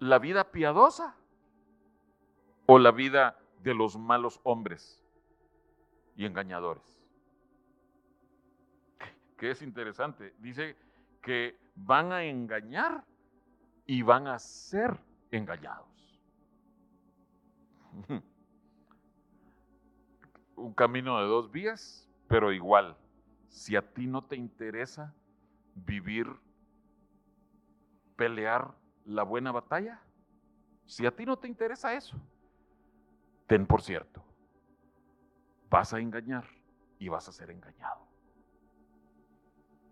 la 0.00 0.18
vida 0.18 0.52
piadosa 0.52 1.16
o 2.66 2.78
la 2.78 2.90
vida 2.90 3.38
de 3.62 3.72
los 3.72 3.96
malos 3.96 4.38
hombres 4.42 5.02
y 6.14 6.26
engañadores. 6.26 6.95
Que 9.36 9.50
es 9.50 9.62
interesante. 9.62 10.34
Dice 10.38 10.76
que 11.22 11.58
van 11.74 12.12
a 12.12 12.24
engañar 12.24 13.04
y 13.84 14.02
van 14.02 14.26
a 14.26 14.38
ser 14.38 14.98
engañados. 15.30 16.20
Un 20.56 20.72
camino 20.72 21.20
de 21.20 21.26
dos 21.26 21.50
vías, 21.50 22.08
pero 22.28 22.52
igual, 22.52 22.96
si 23.48 23.76
a 23.76 23.82
ti 23.82 24.06
no 24.06 24.24
te 24.24 24.36
interesa 24.36 25.14
vivir, 25.74 26.26
pelear 28.16 28.74
la 29.04 29.22
buena 29.22 29.52
batalla, 29.52 30.00
si 30.86 31.04
a 31.04 31.14
ti 31.14 31.26
no 31.26 31.36
te 31.36 31.48
interesa 31.48 31.94
eso, 31.94 32.16
ten 33.46 33.66
por 33.66 33.82
cierto, 33.82 34.24
vas 35.68 35.92
a 35.92 36.00
engañar 36.00 36.46
y 36.98 37.08
vas 37.08 37.28
a 37.28 37.32
ser 37.32 37.50
engañado. 37.50 38.05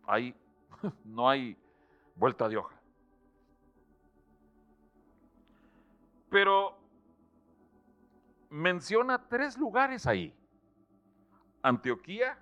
Ahí 0.06 0.34
no 1.04 1.28
hay 1.28 1.56
vuelta 2.16 2.48
de 2.48 2.56
hoja. 2.56 2.74
Pero 6.30 6.76
menciona 8.50 9.26
tres 9.28 9.56
lugares 9.56 10.06
ahí. 10.06 10.34
Antioquía, 11.62 12.38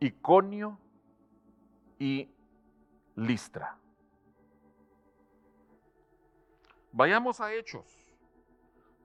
Iconio 0.00 0.78
y 1.98 2.28
Listra. 3.16 3.76
Vayamos 6.92 7.40
a 7.40 7.52
Hechos 7.52 7.86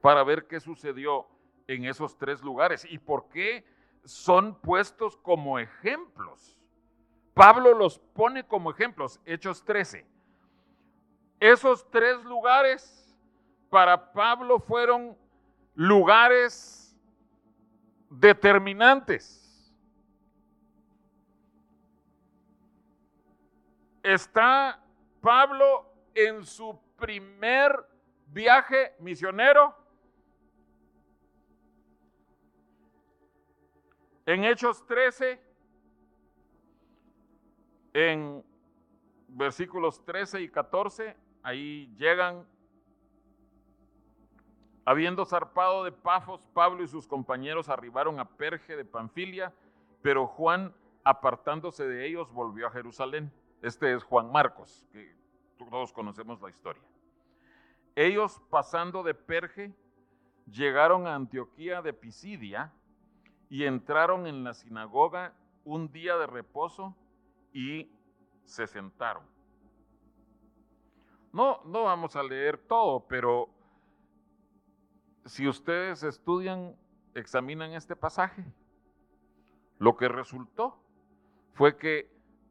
para 0.02 0.24
ver 0.24 0.48
qué 0.48 0.60
sucedió 0.60 1.28
en 1.68 1.86
esos 1.86 2.18
tres 2.18 2.42
lugares 2.42 2.86
y 2.90 2.98
por 2.98 3.30
qué 3.30 3.66
son 4.04 4.56
puestos 4.60 5.18
como 5.18 5.60
ejemplos. 5.60 6.57
Pablo 7.38 7.76
los 7.76 8.00
pone 8.00 8.44
como 8.44 8.72
ejemplos, 8.72 9.22
Hechos 9.24 9.64
13. 9.64 10.04
Esos 11.40 11.88
tres 11.92 12.24
lugares 12.24 13.16
para 13.70 14.12
Pablo 14.12 14.60
fueron 14.60 15.16
lugares 15.76 16.98
determinantes. 18.10 19.72
Está 24.02 24.84
Pablo 25.22 25.94
en 26.16 26.44
su 26.44 26.80
primer 26.98 27.86
viaje 28.30 28.96
misionero. 28.98 29.76
En 34.26 34.44
Hechos 34.44 34.84
13, 34.88 35.47
en 37.98 38.46
versículos 39.28 40.06
13 40.06 40.42
y 40.42 40.50
14, 40.50 41.18
ahí 41.42 41.92
llegan, 41.98 42.46
habiendo 44.86 45.26
zarpado 45.26 45.84
de 45.84 45.92
Pafos, 45.92 46.40
Pablo 46.54 46.84
y 46.84 46.88
sus 46.88 47.08
compañeros 47.08 47.70
arribaron 47.70 48.20
a 48.20 48.26
Perge 48.26 48.76
de 48.76 48.86
Panfilia, 48.86 49.52
pero 50.04 50.28
Juan, 50.28 50.76
apartándose 51.04 51.88
de 51.88 52.06
ellos, 52.06 52.32
volvió 52.32 52.68
a 52.68 52.72
Jerusalén. 52.72 53.32
Este 53.64 53.92
es 53.92 54.04
Juan 54.04 54.32
Marcos, 54.32 54.88
que 54.92 55.16
todos 55.58 55.92
conocemos 55.92 56.40
la 56.40 56.52
historia. 56.52 56.84
Ellos 57.96 58.40
pasando 58.52 59.02
de 59.02 59.16
Perge, 59.16 59.74
llegaron 60.46 61.08
a 61.08 61.16
Antioquía 61.16 61.82
de 61.82 61.94
Pisidia 61.94 62.72
y 63.50 63.64
entraron 63.64 64.28
en 64.28 64.44
la 64.44 64.54
sinagoga 64.54 65.34
un 65.64 65.92
día 65.92 66.16
de 66.18 66.28
reposo 66.28 66.96
y 67.54 67.92
se 68.44 68.68
sentaron. 68.68 69.24
No, 71.34 71.62
no 71.66 71.84
vamos 71.84 72.16
a 72.16 72.24
leer 72.24 72.58
todo, 72.58 73.06
pero 73.08 73.50
si 75.26 75.48
ustedes 75.48 76.04
estudian, 76.04 76.76
examinan 77.14 77.74
este 77.74 77.96
pasaje, 77.96 78.44
lo 79.78 79.96
que 79.98 80.08
resultó 80.08 80.80
fue 81.54 81.78
que 81.78 82.10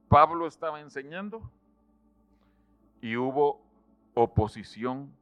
Pablo 0.09 0.47
estaba 0.47 0.81
enseñando 0.81 1.51
y 3.01 3.17
hubo 3.17 3.63
oposición 4.15 5.15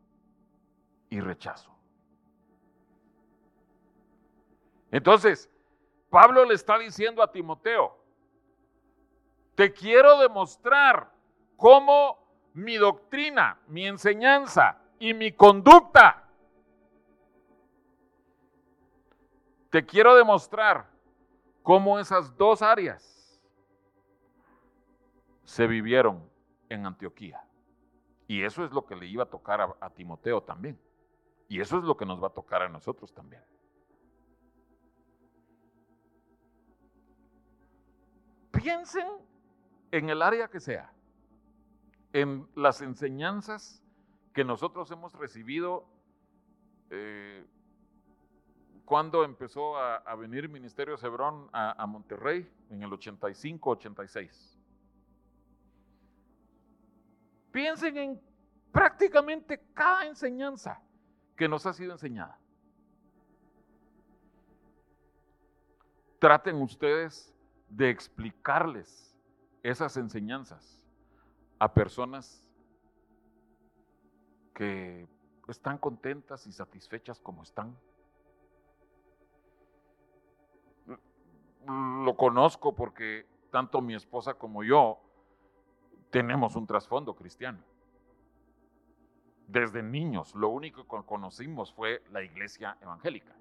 y 1.09 1.21
rechazo. 1.21 1.75
Entonces, 4.91 5.51
Pablo 6.11 6.45
le 6.45 6.55
está 6.55 6.79
diciendo 6.79 7.23
a 7.23 7.33
Timoteo, 7.33 8.04
te 9.55 9.73
quiero 9.73 10.19
demostrar 10.19 11.11
cómo 11.57 12.19
mi 12.55 12.77
doctrina, 12.77 13.59
mi 13.69 13.87
enseñanza 13.87 14.79
y 14.99 15.15
mi 15.15 15.33
conducta, 15.33 16.25
te 19.71 19.85
quiero 19.85 20.15
demostrar 20.15 20.89
cómo 21.63 21.99
esas 21.99 22.37
dos 22.37 22.63
áreas 22.63 23.41
se 25.45 25.67
vivieron 25.67 26.29
en 26.69 26.87
Antioquía. 26.87 27.45
Y 28.27 28.43
eso 28.43 28.65
es 28.65 28.73
lo 28.73 28.87
que 28.87 28.97
le 28.97 29.07
iba 29.07 29.25
a 29.25 29.29
tocar 29.29 29.77
a, 29.81 29.91
Timoteo 29.91 30.43
también. 30.43 30.81
Y 31.49 31.61
eso 31.61 31.79
es 31.79 31.85
lo 31.85 31.97
que 31.97 32.07
nos 32.07 32.23
va 32.23 32.29
a 32.29 32.33
tocar 32.33 32.63
a 32.63 32.69
nosotros 32.69 33.13
también. 33.13 33.43
Piensen 38.51 39.09
en 39.95 40.11
el 40.11 40.23
área 40.23 40.49
que 40.49 40.59
sea, 40.59 40.93
en 42.13 42.49
las 42.57 42.83
enseñanzas 42.83 43.81
que 44.33 44.43
nosotros 44.43 44.91
hemos 44.91 45.13
recibido 45.13 45.87
eh, 46.91 47.47
cuando 48.85 49.23
empezó 49.23 49.79
a, 49.79 50.13
venir 50.17 50.49
Ministerio 50.49 50.97
Cebrón 50.97 51.49
a, 51.53 51.81
a 51.81 51.87
Monterrey 51.87 52.51
en 52.71 52.83
el 52.83 52.93
85, 52.93 53.71
86. 53.71 54.59
Piensen 57.53 57.97
en 57.97 58.21
prácticamente 58.73 59.63
cada 59.75 60.07
enseñanza 60.07 60.83
que 61.37 61.49
nos 61.49 61.67
ha 61.67 61.73
sido 61.73 61.93
enseñada. 61.93 62.37
Traten 66.19 66.61
ustedes 66.61 67.33
de 67.69 67.91
explicarles 67.91 69.14
esas 69.65 69.97
enseñanzas 69.97 70.87
a 71.59 71.73
personas 71.73 72.47
que 74.55 75.09
están 75.49 75.79
contentas 75.79 76.47
y 76.47 76.53
satisfechas 76.53 77.19
como 77.19 77.43
están. 77.43 77.75
Lo 81.67 82.15
conozco 82.15 82.75
porque 82.75 83.27
tanto 83.51 83.81
mi 83.81 83.95
esposa 83.95 84.35
como 84.35 84.63
yo 84.63 85.01
tenemos 86.11 86.57
un 86.57 86.67
trasfondo 86.67 87.17
cristiano. 87.17 87.59
Desde 89.49 89.83
niños, 89.83 90.35
lo 90.35 90.51
único 90.51 90.87
que 90.87 91.07
conocimos 91.07 91.73
fue 91.73 92.03
la 92.11 92.23
iglesia 92.23 92.77
evangélica, 92.83 93.35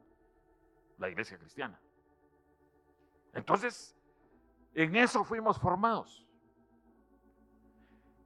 la 1.00 1.10
iglesia 1.10 1.38
cristiana. 1.38 1.78
Entonces, 3.34 3.98
en 4.74 4.96
eso 4.96 5.24
fuimos 5.24 5.60
formados. 5.60 6.28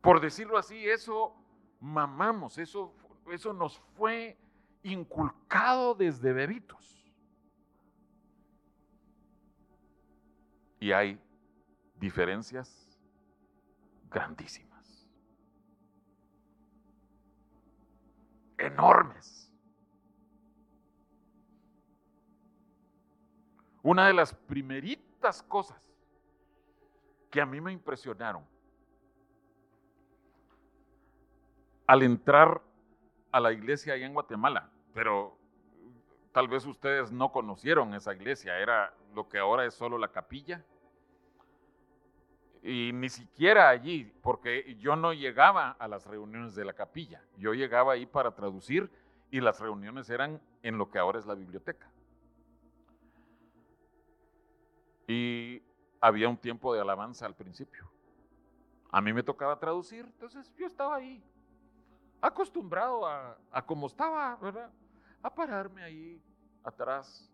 Por 0.01 0.21
decirlo 0.21 0.57
así, 0.57 0.88
eso 0.88 1.36
mamamos, 1.79 2.57
eso, 2.57 2.95
eso 3.31 3.53
nos 3.53 3.77
fue 3.95 4.38
inculcado 4.83 5.93
desde 5.93 6.31
bebitos. 6.31 6.95
Y 10.79 10.91
hay 10.91 11.19
diferencias 11.95 12.88
grandísimas, 14.10 15.07
enormes. 18.57 19.51
Una 23.81 24.07
de 24.07 24.13
las 24.13 24.33
primeritas 24.33 25.41
cosas 25.43 25.87
que 27.38 27.41
a 27.41 27.45
mí 27.45 27.62
me 27.62 27.71
impresionaron 27.71 28.43
al 31.86 32.02
entrar 32.02 32.63
a 33.32 33.39
la 33.39 33.54
iglesia 33.54 33.93
ahí 33.93 34.02
en 34.02 34.15
Guatemala, 34.15 34.71
pero 34.91 35.38
tal 36.32 36.47
vez 36.47 36.65
ustedes 36.65 37.12
no 37.12 37.32
conocieron 37.32 37.93
esa 37.93 38.15
iglesia, 38.15 38.58
era 38.58 38.91
lo 39.13 39.30
que 39.30 39.38
ahora 39.38 39.65
es 39.65 39.76
solo 39.76 40.00
la 40.00 40.08
capilla 40.08 40.65
y 42.63 42.89
ni 42.91 43.08
siquiera 43.08 43.69
allí, 43.69 44.12
porque 44.23 44.76
yo 44.80 44.95
no 44.95 45.13
llegaba 45.13 45.76
a 45.78 45.88
las 45.88 46.08
reuniones 46.08 46.56
de 46.56 46.65
la 46.65 46.73
capilla, 46.73 47.21
yo 47.38 47.54
llegaba 47.54 47.93
ahí 47.93 48.08
para 48.08 48.32
traducir 48.34 48.89
y 49.30 49.41
las 49.41 49.60
reuniones 49.60 50.10
eran 50.10 50.41
en 50.63 50.80
lo 50.80 50.89
que 50.89 50.97
ahora 50.97 51.19
es 51.19 51.28
la 51.28 51.36
biblioteca. 51.36 51.88
Y 55.08 55.62
había 55.99 56.29
un 56.29 56.38
tiempo 56.38 56.73
de 56.73 56.81
alabanza 56.81 57.25
al 57.25 57.36
principio. 57.36 57.89
A 58.91 59.01
mí 59.01 59.13
me 59.13 59.23
tocaba 59.23 59.60
traducir, 59.60 60.05
entonces 60.05 60.53
yo 60.55 60.65
estaba 60.65 60.95
ahí, 60.95 61.23
acostumbrado 62.21 63.05
a, 63.05 63.38
a 63.51 63.65
como 63.65 63.88
estaba, 63.88 64.36
¿verdad? 64.38 64.71
A 65.21 65.33
pararme 65.33 65.83
ahí 65.83 66.21
atrás, 66.63 67.29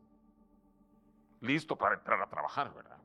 listo 1.42 1.76
para 1.78 1.96
entrar 1.96 2.22
a 2.22 2.30
trabajar, 2.30 2.74
¿verdad? 2.74 2.98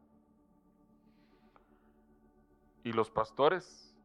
Y 2.85 2.93
los 2.93 3.11
pastores, 3.11 3.97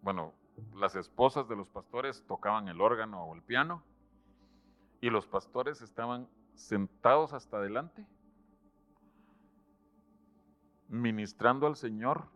bueno, 0.00 0.32
las 0.74 0.96
esposas 0.96 1.48
de 1.48 1.56
los 1.56 1.68
pastores 1.68 2.24
tocaban 2.26 2.68
el 2.68 2.80
órgano 2.80 3.24
o 3.24 3.34
el 3.34 3.42
piano 3.42 3.82
y 5.00 5.10
los 5.10 5.26
pastores 5.26 5.82
estaban 5.82 6.28
sentados 6.54 7.32
hasta 7.32 7.58
adelante, 7.58 8.06
ministrando 10.92 11.66
al 11.66 11.74
Señor 11.74 12.28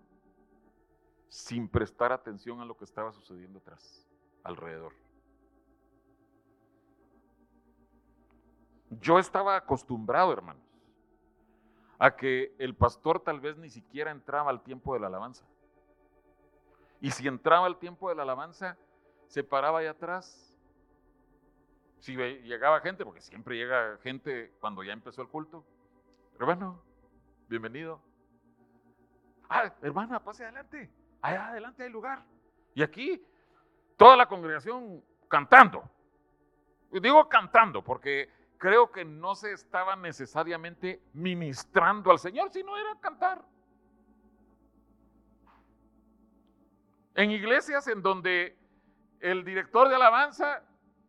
sin 1.29 1.69
prestar 1.69 2.11
atención 2.11 2.61
a 2.61 2.65
lo 2.65 2.75
que 2.75 2.85
estaba 2.85 3.13
sucediendo 3.13 3.59
atrás, 3.59 4.09
alrededor. 4.43 4.95
Yo 8.89 9.19
estaba 9.19 9.57
acostumbrado, 9.57 10.33
hermanos, 10.33 10.63
a 11.99 12.17
que 12.17 12.55
el 12.59 12.75
pastor 12.75 13.21
tal 13.21 13.41
vez 13.41 13.59
ni 13.59 13.69
siquiera 13.69 14.11
entraba 14.11 14.51
al 14.51 14.63
tiempo 14.63 14.95
de 14.95 15.01
la 15.01 15.09
alabanza. 15.09 15.45
Y 17.03 17.11
si 17.11 17.29
entraba 17.29 17.67
al 17.67 17.79
tiempo 17.79 18.09
de 18.09 18.15
la 18.15 18.23
alabanza, 18.23 18.79
se 19.27 19.45
paraba 19.45 19.81
ahí 19.81 19.87
atrás. 19.87 20.57
Si 21.99 22.17
llegaba 22.17 22.81
gente, 22.81 23.05
porque 23.05 23.21
siempre 23.21 23.57
llega 23.57 23.99
gente 23.99 24.55
cuando 24.61 24.83
ya 24.83 24.95
empezó 24.95 25.21
el 25.21 25.29
culto. 25.29 25.63
Hermano, 26.39 26.81
bienvenido. 27.49 28.06
Ah, 29.49 29.73
hermana, 29.83 30.23
pase 30.23 30.45
adelante. 30.45 30.91
Allá 31.23 31.49
adelante 31.49 31.83
hay 31.85 31.91
lugar. 31.91 32.23
Y 32.75 32.83
aquí 32.83 33.25
toda 33.97 34.17
la 34.17 34.27
congregación 34.27 35.03
cantando. 35.29 35.89
Digo 36.91 37.29
cantando 37.29 37.83
porque 37.83 38.31
creo 38.59 38.91
que 38.91 39.05
no 39.05 39.35
se 39.35 39.53
estaba 39.53 39.97
necesariamente 39.97 41.03
ministrando 41.13 42.11
al 42.11 42.19
Señor, 42.19 42.51
sino 42.51 42.77
era 42.77 42.95
cantar. 43.01 43.43
En 47.15 47.31
iglesias 47.31 47.87
en 47.89 48.03
donde 48.03 48.57
el 49.21 49.45
director 49.45 49.89
de 49.89 49.95
alabanza 49.95 50.63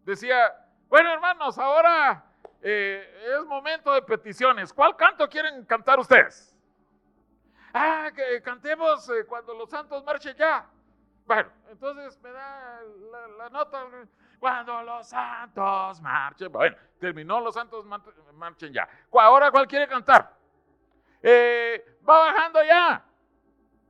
decía, 0.05 0.53
bueno 0.87 1.11
hermanos, 1.11 1.57
ahora 1.57 2.25
eh, 2.61 3.35
es 3.37 3.45
momento 3.45 3.93
de 3.93 4.01
peticiones. 4.01 4.73
¿Cuál 4.73 4.95
canto 4.95 5.27
quieren 5.27 5.65
cantar 5.65 5.99
ustedes? 5.99 6.56
Ah, 7.79 8.11
que 8.11 8.41
cantemos 8.41 9.07
eh, 9.09 9.23
cuando 9.27 9.53
los 9.53 9.69
santos 9.69 10.03
marchen 10.03 10.35
ya. 10.35 10.67
Bueno, 11.27 11.47
entonces 11.69 12.19
me 12.23 12.31
da 12.31 12.81
la, 13.37 13.49
nota 13.51 13.85
cuando 14.39 14.81
los 14.81 15.07
santos 15.07 16.01
marchen. 16.01 16.51
Bueno, 16.51 16.75
terminó 16.99 17.39
los 17.39 17.53
santos 17.53 17.85
marchen 18.33 18.73
ya. 18.73 18.89
Ahora, 19.11 19.51
¿cuál 19.51 19.67
quiere 19.67 19.87
cantar? 19.87 20.35
Eh, 21.21 21.99
va 22.09 22.31
bajando 22.31 22.63
ya. 22.63 23.05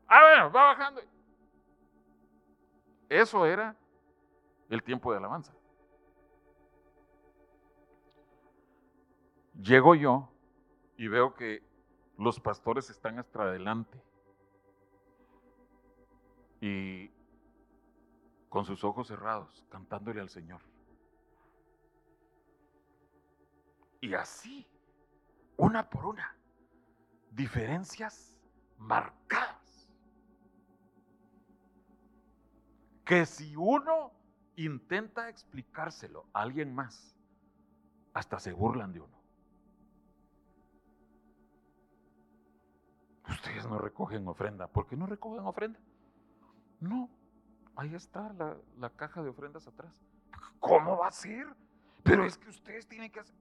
Ah, 0.05 0.21
bueno, 0.21 0.51
va 0.51 0.63
bajando. 0.63 1.01
Eso 3.07 3.45
era 3.45 3.73
el 4.69 4.83
tiempo 4.83 5.13
de 5.13 5.19
alabanza. 5.19 5.53
Llego 9.53 9.95
yo 9.95 10.29
y 10.97 11.07
veo 11.07 11.33
que 11.33 11.66
los 12.17 12.39
pastores 12.39 12.89
están 12.89 13.19
hasta 13.19 13.43
adelante. 13.43 14.01
Y 16.59 17.11
con 18.49 18.65
sus 18.65 18.83
ojos 18.83 19.07
cerrados, 19.07 19.65
cantándole 19.69 20.19
al 20.21 20.29
Señor. 20.29 20.61
Y 24.01 24.13
así, 24.13 24.67
una 25.57 25.89
por 25.89 26.05
una, 26.05 26.35
diferencias 27.31 28.35
marcadas. 28.77 29.89
Que 33.05 33.25
si 33.25 33.55
uno 33.55 34.11
intenta 34.55 35.29
explicárselo 35.29 36.25
a 36.33 36.41
alguien 36.41 36.73
más, 36.73 37.15
hasta 38.13 38.39
se 38.39 38.51
burlan 38.51 38.91
de 38.91 39.01
uno. 39.01 39.16
Ustedes 43.37 43.65
no 43.67 43.77
recogen 43.77 44.27
ofrenda. 44.27 44.67
¿Por 44.67 44.87
qué 44.87 44.97
no 44.97 45.05
recogen 45.05 45.45
ofrenda? 45.45 45.79
No, 46.79 47.09
Ahí 47.77 47.93
está 47.93 48.33
la, 48.33 48.89
caja 48.89 49.21
de 49.21 49.29
ofrendas 49.29 49.67
atrás. 49.67 50.03
¿Cómo 50.59 50.97
va 50.97 51.09
a 51.09 51.11
ser? 51.11 51.45
Pero 52.03 52.25
es 52.25 52.35
que 52.35 52.49
ustedes 52.49 52.87
tienen 52.87 53.11
que 53.11 53.19
hacer. 53.19 53.35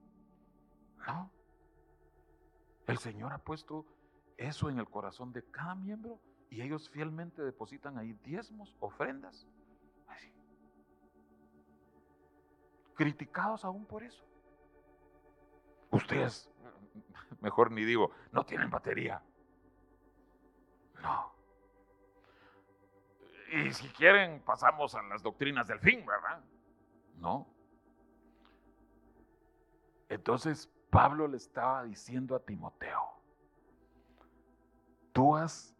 No. 1.06 1.30
El 2.86 2.98
Señor 2.98 3.32
ha 3.32 3.38
puesto 3.38 3.86
eso 4.36 4.68
en 4.68 4.78
el 4.78 4.86
corazón 4.90 5.32
de 5.32 5.42
cada 5.42 5.74
miembro 5.74 6.20
y 6.50 6.60
ellos 6.60 6.90
fielmente 6.90 7.40
depositan 7.42 7.96
ahí 7.96 8.12
diezmos, 8.24 8.76
ofrendas. 8.78 9.48
Criticados 12.94 13.64
aún 13.64 13.86
por 13.86 14.02
eso. 14.02 14.22
Ustedes, 15.90 16.50
mejor 17.40 17.72
ni 17.72 17.84
digo, 17.84 18.10
no 18.32 18.44
tienen 18.44 18.68
batería. 18.68 19.22
Y 23.52 23.72
si 23.72 23.88
quieren, 23.88 24.42
pasamos 24.44 24.94
a 24.94 25.02
las 25.02 25.22
doctrinas 25.22 25.68
del 25.68 25.78
fin, 25.78 26.04
¿verdad? 26.04 26.42
No. 27.18 27.46
Entonces 30.08 30.70
Pablo 30.90 31.28
le 31.28 31.36
estaba 31.36 31.84
diciendo 31.84 32.34
a 32.34 32.40
Timoteo, 32.40 33.02
tú 35.12 35.36
has 35.36 35.74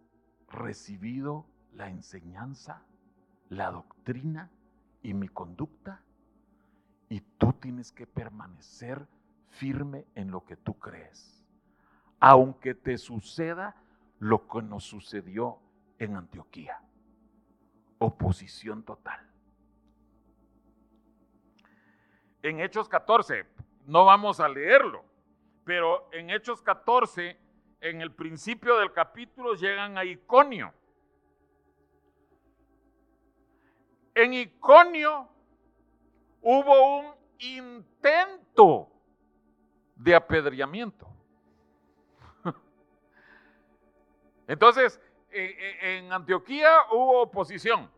recibido 0.49 1.47
la 1.73 1.89
enseñanza, 1.89 2.83
la 3.49 3.71
doctrina 3.71 4.51
y 5.03 5.15
mi 5.15 5.29
conducta, 5.29 6.03
y 7.09 7.21
tú 7.21 7.53
tienes 7.53 7.93
que 7.93 8.07
permanecer 8.07 9.07
firme 9.51 10.07
en 10.15 10.31
lo 10.31 10.45
que 10.45 10.57
tú 10.57 10.79
crees, 10.79 11.45
aunque 12.19 12.75
te 12.75 12.99
suceda 12.99 13.77
lo 14.19 14.47
que 14.49 14.63
nos 14.63 14.85
sucedió 14.85 15.59
en 15.99 16.17
Antioquía 16.17 16.81
oposición 17.99 18.83
total. 18.85 19.21
En 22.43 22.61
Hechos 22.61 22.89
14, 22.89 23.47
no 23.87 24.05
vamos 24.05 24.41
a 24.41 24.49
leerlo, 24.49 25.05
pero 25.65 26.09
en 26.13 26.31
Hechos 26.31 26.63
14, 26.63 27.37
en 27.81 28.01
el 28.01 28.13
principio 28.13 28.77
del 28.79 28.93
capítulo, 28.93 29.55
llegan 29.55 29.99
a 29.99 30.05
Iconio. 30.05 30.73
En 34.15 34.33
Iconio 34.33 35.29
hubo 36.41 36.99
un 37.01 37.15
intento 37.39 38.91
de 39.97 40.15
apedreamiento. 40.15 41.09
Entonces, 44.47 45.01
en 45.31 46.13
Antioquía 46.13 46.71
hubo 46.93 47.23
oposición. 47.23 47.91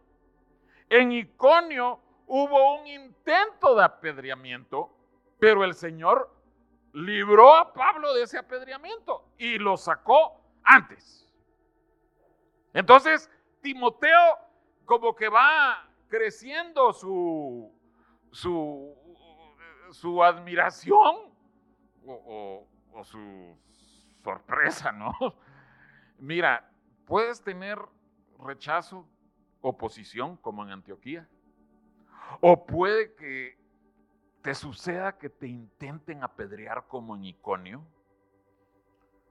En 0.88 1.12
Iconio 1.12 2.00
hubo 2.26 2.80
un 2.80 2.87
intento 2.87 3.74
de 3.76 3.84
apedreamiento, 3.84 4.90
pero 5.38 5.64
el 5.64 5.74
Señor 5.74 6.34
libró 6.92 7.54
a 7.54 7.72
Pablo 7.72 8.14
de 8.14 8.22
ese 8.22 8.38
apedreamiento 8.38 9.32
y 9.38 9.58
lo 9.58 9.76
sacó 9.76 10.40
antes. 10.64 11.30
Entonces, 12.72 13.30
Timoteo 13.61 14.38
como 14.84 15.14
que 15.14 15.28
va 15.28 15.87
creciendo 16.08 16.92
su, 16.94 17.70
su, 18.30 18.94
admiración 20.24 21.16
o 22.06 22.66
su 23.04 23.56
sorpresa, 24.22 24.92
¿no? 24.92 25.12
Mira, 26.18 26.68
Puedes 27.09 27.40
tener 27.42 27.78
rechazo, 28.38 29.09
oposición, 29.62 30.37
como 30.37 30.62
en 30.62 30.72
Antioquía. 30.72 31.26
O 32.42 32.66
puede 32.66 33.14
que 33.14 33.59
te 34.42 34.54
suceda 34.54 35.16
que 35.16 35.31
te 35.31 35.48
intenten 35.48 36.22
apedrear 36.22 36.87
como 36.87 37.16
en 37.16 37.24
Iconio. 37.24 37.83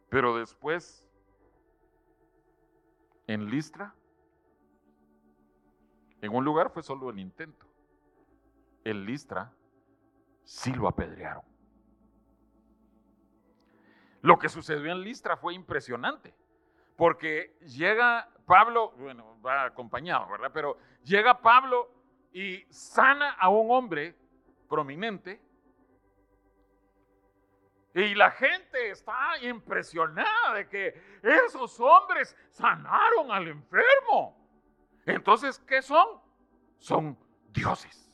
Pero 0.10 0.40
después, 0.40 1.08
en 3.28 3.46
Listra, 3.46 3.94
en 6.20 6.34
un 6.34 6.44
lugar 6.44 6.72
fue 6.72 6.82
solo 6.82 7.12
el 7.12 7.20
intento. 7.20 7.68
En 8.84 9.06
Listra 9.06 9.54
sí 10.46 10.74
lo 10.74 10.88
apedrearon. 10.88 11.44
Lo 14.24 14.40
que 14.40 14.50
sucedió 14.50 14.92
en 14.92 15.02
Listra 15.02 15.38
fue 15.38 15.54
impresionante 15.54 16.34
porque 16.98 17.56
llega 17.62 18.28
Pablo, 18.46 18.92
bueno, 18.98 19.40
va 19.42 19.66
acompañado, 19.66 20.28
¿verdad? 20.30 20.52
Pero 20.54 20.78
llega 21.04 21.40
Pablo 21.40 21.90
y 22.34 22.66
sana 22.70 23.32
a 23.34 23.50
un 23.50 23.72
hombre 23.72 24.16
prominente. 24.68 25.40
Y 27.94 28.14
la 28.16 28.32
gente 28.32 28.92
está 28.92 29.38
impresionada 29.42 30.54
de 30.56 30.68
que 30.68 31.20
esos 31.24 31.80
hombres 31.80 32.36
sanaron 32.52 33.32
al 33.32 33.48
enfermo. 33.48 34.38
Entonces, 35.06 35.60
¿qué 35.60 35.82
son? 35.82 36.22
Son 36.80 37.18
dioses. 37.50 38.12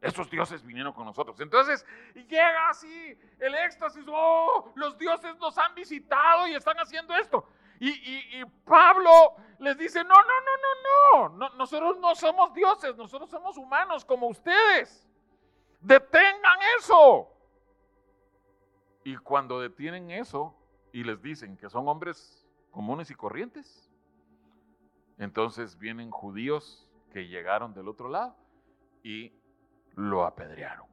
Esos 0.00 0.30
dioses 0.30 0.64
vinieron 0.64 0.92
con 0.92 1.04
nosotros. 1.04 1.38
Entonces 1.40 1.84
llega 2.14 2.68
así 2.70 3.18
el 3.38 3.54
éxtasis, 3.54 4.04
oh, 4.08 4.72
los 4.74 4.96
dioses 4.96 5.36
nos 5.36 5.56
han 5.58 5.74
visitado 5.74 6.46
y 6.46 6.54
están 6.54 6.76
haciendo 6.78 7.14
esto. 7.16 7.46
Y, 7.82 8.44
Pablo 8.66 9.10
les 9.58 9.76
dice, 9.78 10.04
no, 10.04 10.14
no, 10.14 10.20
no, 10.20 11.28
no, 11.30 11.38
no, 11.38 11.48
nosotros 11.56 11.98
no 11.98 12.14
somos 12.14 12.52
dioses, 12.52 12.94
nosotros 12.94 13.30
somos 13.30 13.56
humanos 13.56 14.04
como 14.04 14.28
ustedes. 14.28 15.08
Detengan 15.80 16.58
eso. 16.78 17.28
Y 19.02 19.16
cuando 19.16 19.60
detienen 19.60 20.10
eso 20.10 20.54
y 20.92 21.04
les 21.04 21.22
dicen 21.22 21.56
que 21.56 21.70
son 21.70 21.88
hombres 21.88 22.46
comunes 22.70 23.10
y 23.10 23.14
corrientes, 23.14 23.90
entonces 25.16 25.78
vienen 25.78 26.10
judíos 26.10 26.86
que 27.10 27.28
llegaron 27.28 27.72
del 27.72 27.88
otro 27.88 28.10
lado 28.10 28.36
y 29.02 29.32
lo 29.94 30.26
apedrearon. 30.26 30.86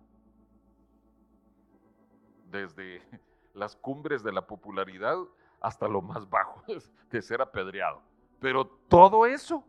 Desde 2.45 3.01
las 3.53 3.75
cumbres 3.75 4.23
de 4.23 4.31
la 4.31 4.47
popularidad 4.47 5.17
hasta 5.61 5.87
lo 5.87 6.01
más 6.01 6.29
bajo 6.29 6.63
de 7.09 7.21
ser 7.21 7.41
apedreado. 7.41 8.01
Pero 8.39 8.65
todo 8.65 9.25
eso 9.25 9.63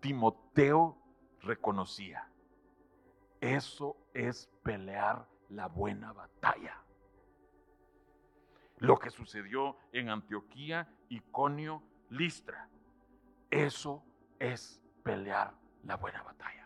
Timoteo 0.00 0.96
reconocía. 1.40 2.28
Eso 3.40 3.96
es 4.14 4.48
pelear 4.62 5.26
la 5.48 5.68
buena 5.68 6.12
batalla. 6.12 6.82
Lo 8.78 8.98
que 8.98 9.10
sucedió 9.10 9.76
en 9.92 10.10
Antioquía, 10.10 10.88
Iconio, 11.08 11.82
Listra. 12.10 12.68
Eso 13.50 14.04
es 14.38 14.82
pelear 15.02 15.54
la 15.84 15.96
buena 15.96 16.22
batalla. 16.22 16.65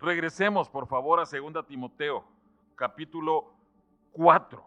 Regresemos, 0.00 0.68
por 0.68 0.86
favor, 0.86 1.20
a 1.20 1.24
2 1.24 1.66
Timoteo, 1.66 2.24
capítulo 2.74 3.52
4. 4.12 4.64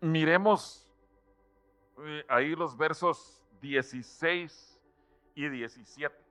Miremos 0.00 0.88
eh, 1.98 2.24
ahí 2.28 2.54
los 2.54 2.76
versos 2.76 3.42
16 3.60 4.80
y 5.34 5.48
17. 5.48 6.22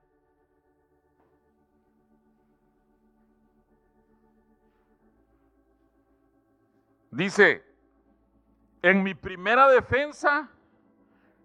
Dice, 7.12 7.66
en 8.82 9.04
mi 9.04 9.14
primera 9.14 9.68
defensa, 9.68 10.50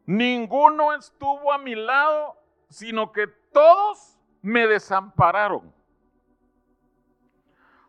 ninguno 0.07 0.95
estuvo 0.95 1.53
a 1.53 1.59
mi 1.59 1.75
lado, 1.75 2.37
sino 2.69 3.13
que 3.13 3.27
todos 3.53 4.19
me 4.43 4.67
desampararon. 4.67 5.75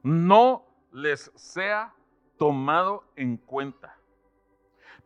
No 0.03 0.65
les 0.91 1.31
sea 1.35 1.93
tomado 2.37 3.03
en 3.15 3.37
cuenta. 3.37 3.97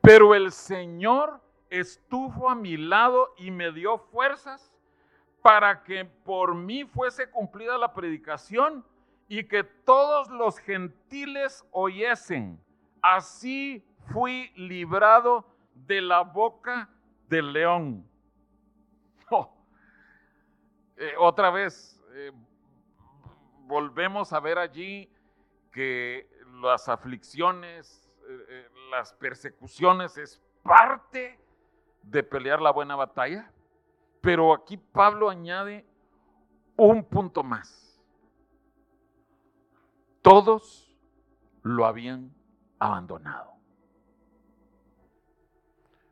Pero 0.02 0.36
el 0.36 0.52
Señor 0.52 1.42
estuvo 1.70 2.50
a 2.50 2.56
mi 2.56 2.78
lado 2.78 3.34
y 3.38 3.52
me 3.52 3.72
dio 3.72 3.98
fuerzas 3.98 4.74
para 5.42 5.84
que 5.84 6.06
por 6.06 6.56
mí 6.56 6.86
fuese 6.86 7.30
cumplida 7.30 7.78
la 7.78 7.94
predicación 7.94 8.86
y 9.28 9.44
que 9.46 9.64
todos 9.64 10.30
los 10.30 10.60
gentiles 10.60 11.66
oyesen. 11.72 12.60
Así 13.02 13.84
fui 14.12 14.52
librado 14.56 15.46
de 15.74 16.02
la 16.02 16.22
boca 16.22 16.90
del 17.28 17.54
león. 17.54 18.08
Oh. 19.34 19.61
Eh, 21.02 21.16
otra 21.18 21.50
vez, 21.50 22.00
eh, 22.14 22.32
volvemos 23.66 24.32
a 24.34 24.40
ver 24.40 24.60
allí 24.60 25.12
que 25.72 26.30
las 26.62 26.88
aflicciones, 26.88 28.08
eh, 28.28 28.70
las 28.92 29.12
persecuciones 29.14 30.16
es 30.18 30.40
parte 30.62 31.40
de 32.04 32.22
pelear 32.22 32.62
la 32.62 32.72
buena 32.72 32.96
batalla. 32.96 33.52
Pero 34.22 34.54
aquí 34.54 34.78
Pablo 34.78 35.30
añade 35.30 35.84
un 36.78 37.04
punto 37.04 37.42
más 37.42 37.92
todos 40.22 40.96
lo 41.64 41.86
habían 41.86 42.32
abandonado. 42.80 43.54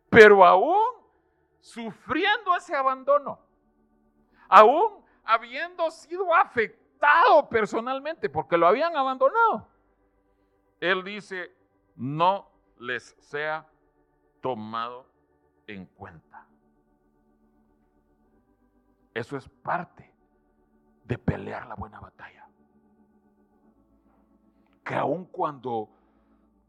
Pero 0.10 0.44
aún 0.44 0.82
sufriendo 1.60 2.56
ese 2.56 2.76
abandono, 2.76 3.40
aún 4.50 5.06
habiendo 5.24 5.90
sido 5.92 6.36
afectado 6.36 7.48
personalmente 7.48 8.30
porque 8.30 8.58
lo 8.58 8.68
habían 8.68 8.96
abandonado, 8.98 9.70
él 10.82 11.04
dice, 11.04 11.56
no 11.96 12.50
les 12.80 13.16
sea 13.20 13.66
tomado 14.42 15.06
en 15.68 15.86
cuenta. 15.86 16.46
Eso 19.14 19.38
es 19.38 19.48
parte 19.48 20.14
de 21.04 21.18
pelear 21.18 21.66
la 21.68 21.76
buena 21.76 22.00
batalla 22.00 22.40
que 24.90 24.96
aun 24.96 25.24
cuando 25.24 25.88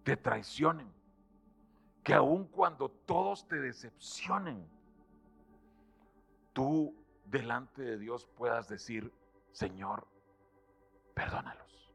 te 0.02 0.14
traicionen, 0.14 0.92
que 2.04 2.12
aun 2.12 2.44
cuando 2.44 2.90
todos 2.90 3.48
te 3.48 3.58
decepcionen, 3.58 4.68
tú 6.52 6.94
delante 7.30 7.82
de 7.82 7.98
Dios 7.98 8.26
puedas 8.26 8.68
decir, 8.68 9.12
Señor, 9.52 10.06
perdónalos. 11.14 11.92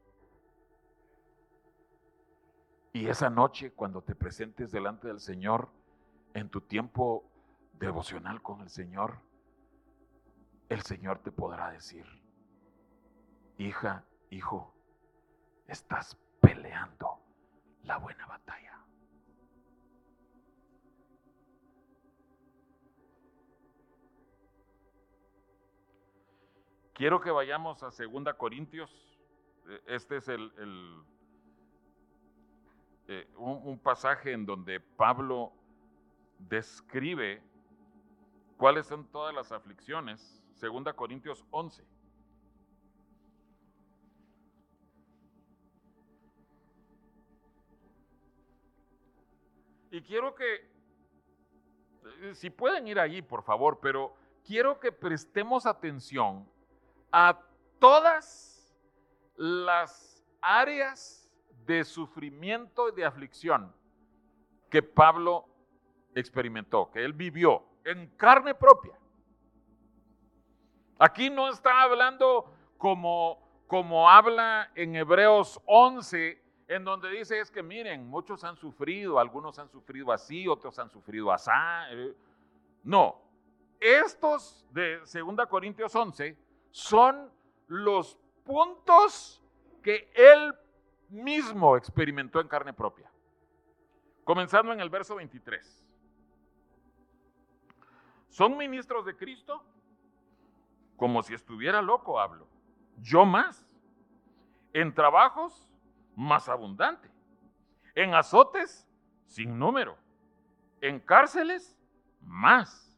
Y 2.92 3.08
esa 3.08 3.28
noche, 3.28 3.72
cuando 3.72 4.02
te 4.02 4.14
presentes 4.14 4.72
delante 4.72 5.08
del 5.08 5.20
Señor, 5.20 5.68
en 6.32 6.48
tu 6.48 6.62
tiempo 6.62 7.30
devocional 7.74 8.40
con 8.40 8.62
el 8.62 8.70
Señor, 8.70 9.18
el 10.70 10.82
Señor 10.82 11.18
te 11.18 11.30
podrá 11.30 11.70
decir, 11.70 12.06
hija, 13.58 14.04
hijo, 14.30 14.74
estás 15.66 16.18
peleando 16.40 17.20
la 17.82 17.98
buena 17.98 18.26
batalla. 18.26 18.75
Quiero 26.96 27.20
que 27.20 27.30
vayamos 27.30 27.82
a 27.82 27.90
2 27.90 28.34
Corintios. 28.38 28.90
E, 29.68 29.82
este 29.86 30.16
es 30.16 30.28
el, 30.28 30.50
eh, 33.06 33.28
un, 33.36 33.78
pasaje 33.78 34.32
en 34.32 34.46
donde 34.46 34.80
Pablo 34.80 35.52
describe 36.38 37.42
cuáles 38.56 38.86
son 38.86 39.04
todas 39.08 39.34
las 39.34 39.52
aflicciones. 39.52 40.42
2 40.58 40.94
Corintios 40.94 41.44
11. 41.50 41.84
Y 49.90 50.00
quiero 50.00 50.34
que, 50.34 50.66
eh, 52.22 52.34
si 52.34 52.48
pueden 52.48 52.88
ir 52.88 52.98
allí, 52.98 53.20
por 53.20 53.42
favor, 53.42 53.80
pero 53.82 54.14
quiero 54.42 54.80
que 54.80 54.92
prestemos 54.92 55.66
atención 55.66 56.55
a 57.18 57.40
todas 57.78 58.76
las 59.36 60.22
áreas 60.42 61.26
de 61.64 61.82
sufrimiento 61.82 62.90
y 62.90 62.92
de 62.92 63.06
aflicción 63.06 63.74
que 64.68 64.82
Pablo 64.82 65.48
experimentó, 66.14 66.90
que 66.90 67.02
él 67.02 67.14
vivió 67.14 67.64
en 67.84 68.08
carne 68.18 68.54
propia. 68.54 68.98
Aquí 70.98 71.30
no 71.30 71.48
está 71.48 71.80
hablando 71.84 72.52
como, 72.76 73.64
como 73.66 74.10
habla 74.10 74.70
en 74.74 74.94
Hebreos 74.94 75.58
11 75.64 76.38
en 76.68 76.84
donde 76.84 77.08
dice 77.08 77.40
es 77.40 77.50
que 77.50 77.62
miren, 77.62 78.06
muchos 78.06 78.44
han 78.44 78.58
sufrido, 78.58 79.18
algunos 79.18 79.58
han 79.58 79.70
sufrido 79.70 80.12
así, 80.12 80.46
otros 80.46 80.78
han 80.78 80.90
sufrido 80.90 81.32
así. 81.32 81.50
Eh, 81.92 82.14
no, 82.84 83.22
estos 83.80 84.66
de 84.70 84.98
2 84.98 85.46
Corintios 85.48 85.96
11 85.96 86.44
son 86.76 87.32
los 87.68 88.18
puntos 88.44 89.42
que 89.82 90.12
él 90.14 90.54
mismo 91.08 91.74
experimentó 91.74 92.38
en 92.38 92.48
carne 92.48 92.74
propia. 92.74 93.10
Comenzando 94.24 94.74
en 94.74 94.80
el 94.80 94.90
verso 94.90 95.16
23. 95.16 95.82
¿Son 98.28 98.58
ministros 98.58 99.06
de 99.06 99.16
Cristo? 99.16 99.64
Como 100.98 101.22
si 101.22 101.32
estuviera 101.32 101.80
loco 101.80 102.20
hablo. 102.20 102.46
Yo 103.00 103.24
más. 103.24 103.66
En 104.74 104.92
trabajos 104.92 105.72
más 106.14 106.46
abundante. 106.46 107.10
En 107.94 108.12
azotes, 108.12 108.86
sin 109.24 109.58
número. 109.58 109.96
En 110.82 111.00
cárceles, 111.00 111.74
más. 112.20 112.94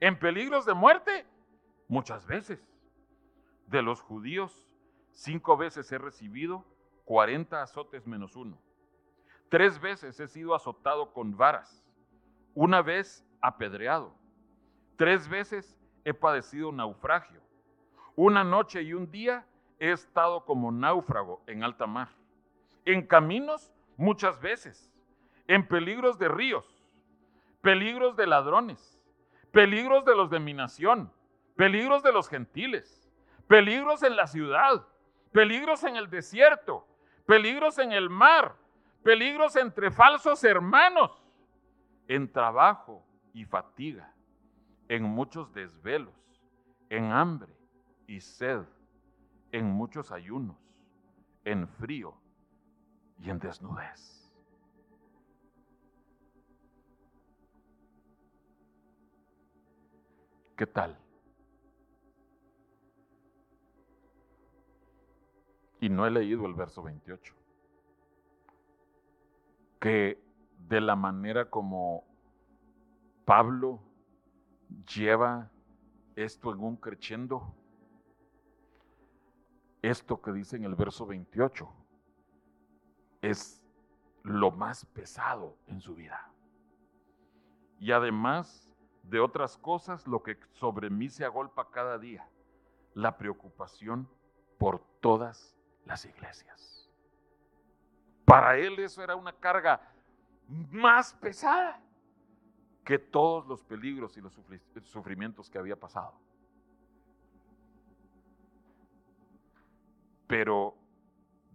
En 0.00 0.18
peligros 0.18 0.66
de 0.66 0.74
muerte, 0.74 1.26
muchas 1.88 2.26
veces. 2.26 2.75
De 3.66 3.82
los 3.82 4.00
judíos, 4.00 4.66
cinco 5.12 5.56
veces 5.56 5.90
he 5.90 5.98
recibido 5.98 6.64
40 7.04 7.62
azotes 7.62 8.06
menos 8.06 8.36
uno. 8.36 8.58
Tres 9.48 9.80
veces 9.80 10.18
he 10.20 10.28
sido 10.28 10.54
azotado 10.54 11.12
con 11.12 11.36
varas. 11.36 11.84
Una 12.54 12.82
vez 12.82 13.24
apedreado. 13.40 14.12
Tres 14.96 15.28
veces 15.28 15.78
he 16.04 16.14
padecido 16.14 16.72
naufragio. 16.72 17.40
Una 18.16 18.44
noche 18.44 18.82
y 18.82 18.92
un 18.92 19.10
día 19.10 19.46
he 19.78 19.92
estado 19.92 20.44
como 20.44 20.72
náufrago 20.72 21.42
en 21.46 21.62
alta 21.62 21.86
mar. 21.86 22.08
En 22.84 23.06
caminos 23.06 23.72
muchas 23.96 24.40
veces. 24.40 24.92
En 25.46 25.66
peligros 25.66 26.18
de 26.18 26.28
ríos. 26.28 26.82
Peligros 27.60 28.16
de 28.16 28.26
ladrones. 28.26 29.00
Peligros 29.52 30.04
de 30.04 30.16
los 30.16 30.30
de 30.30 30.40
mi 30.40 30.54
nación. 30.54 31.12
Peligros 31.56 32.02
de 32.02 32.12
los 32.12 32.28
gentiles. 32.28 33.05
Peligros 33.48 34.02
en 34.02 34.16
la 34.16 34.26
ciudad. 34.26 34.86
Peligros 35.32 35.84
en 35.84 35.96
el 35.96 36.10
desierto. 36.10 36.86
Peligros 37.26 37.78
en 37.78 37.92
el 37.92 38.10
mar. 38.10 38.56
Peligros 39.02 39.56
entre 39.56 39.90
falsos 39.90 40.42
hermanos. 40.44 41.22
En 42.08 42.32
trabajo 42.32 43.04
y 43.32 43.44
fatiga 43.44 44.12
en 44.88 45.02
muchos 45.02 45.52
desvelos, 45.52 46.14
en 46.90 47.10
hambre 47.12 47.52
y 48.06 48.20
sed, 48.20 48.62
en 49.52 49.66
muchos 49.66 50.12
ayunos, 50.12 50.56
en 51.44 51.66
frío 51.68 52.14
y 53.18 53.30
en 53.30 53.38
desnudez. 53.38 54.32
¿Qué 60.56 60.66
tal? 60.66 60.98
Y 65.80 65.88
no 65.88 66.06
he 66.06 66.10
leído 66.10 66.46
el 66.46 66.54
verso 66.54 66.82
28. 66.82 67.34
Que 69.80 70.22
de 70.58 70.80
la 70.80 70.96
manera 70.96 71.48
como 71.50 72.04
Pablo 73.24 73.80
lleva 74.94 75.50
esto 76.14 76.52
en 76.52 76.60
un 76.60 76.76
crescendo. 76.76 77.54
Esto 79.82 80.20
que 80.20 80.32
dice 80.32 80.56
en 80.56 80.64
el 80.64 80.74
verso 80.74 81.06
28 81.06 81.68
es 83.20 83.62
lo 84.22 84.50
más 84.50 84.84
pesado 84.86 85.56
en 85.66 85.80
su 85.80 85.94
vida. 85.94 86.30
Y 87.78 87.92
además 87.92 88.68
de 89.02 89.20
otras 89.20 89.56
cosas, 89.56 90.06
lo 90.06 90.22
que 90.22 90.38
sobre 90.52 90.90
mí 90.90 91.08
se 91.08 91.24
agolpa 91.24 91.70
cada 91.70 91.98
día, 91.98 92.28
la 92.94 93.16
preocupación 93.18 94.08
por 94.58 94.80
todas 95.00 95.55
las 95.86 96.04
iglesias. 96.04 96.90
Para 98.24 98.58
él 98.58 98.78
eso 98.80 99.02
era 99.02 99.16
una 99.16 99.32
carga 99.32 99.80
más 100.48 101.14
pesada 101.14 101.80
que 102.84 102.98
todos 102.98 103.46
los 103.46 103.62
peligros 103.64 104.16
y 104.16 104.20
los 104.20 104.32
sufrimientos 104.84 105.48
que 105.48 105.58
había 105.58 105.76
pasado. 105.76 106.20
Pero 110.26 110.76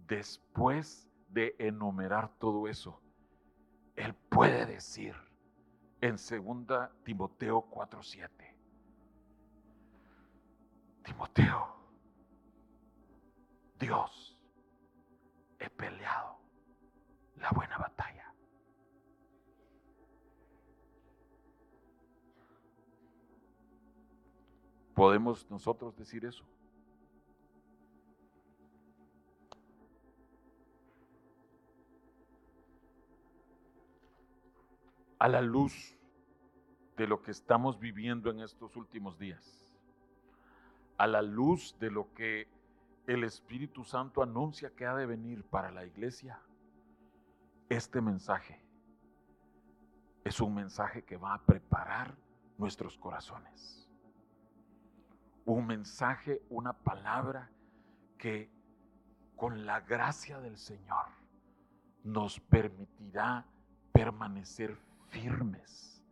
después 0.06 1.08
de 1.28 1.54
enumerar 1.58 2.30
todo 2.38 2.68
eso, 2.68 3.00
él 3.96 4.14
puede 4.28 4.66
decir 4.66 5.14
en 6.00 6.16
2 6.16 6.90
Timoteo 7.04 7.62
4:7, 7.70 8.56
Timoteo, 11.04 11.76
Dios, 13.78 14.21
he 15.62 15.70
peleado 15.70 16.38
la 17.36 17.50
buena 17.50 17.78
batalla. 17.78 18.34
¿Podemos 24.94 25.48
nosotros 25.50 25.96
decir 25.96 26.24
eso? 26.24 26.44
A 35.18 35.28
la 35.28 35.40
luz 35.40 35.96
de 36.96 37.06
lo 37.06 37.22
que 37.22 37.30
estamos 37.30 37.78
viviendo 37.78 38.30
en 38.30 38.40
estos 38.40 38.76
últimos 38.76 39.18
días, 39.18 39.72
a 40.98 41.06
la 41.06 41.22
luz 41.22 41.76
de 41.78 41.90
lo 41.90 42.12
que 42.12 42.48
el 43.06 43.24
Espíritu 43.24 43.84
Santo 43.84 44.22
anuncia 44.22 44.70
que 44.70 44.86
ha 44.86 44.94
de 44.94 45.06
venir 45.06 45.44
para 45.44 45.70
la 45.70 45.84
iglesia, 45.84 46.40
este 47.68 48.00
mensaje 48.00 48.64
es 50.24 50.40
un 50.40 50.54
mensaje 50.54 51.02
que 51.02 51.16
va 51.16 51.34
a 51.34 51.42
preparar 51.42 52.16
nuestros 52.58 52.96
corazones 52.96 53.82
un 55.44 55.66
mensaje, 55.66 56.42
una 56.50 56.72
palabra 56.72 57.50
que 58.18 58.50
con 59.36 59.66
la 59.66 59.80
gracia 59.80 60.40
del 60.40 60.56
Señor 60.56 61.06
nos 62.04 62.38
permitirá 62.40 63.46
permanecer 63.92 64.76
firmes, 65.08 66.04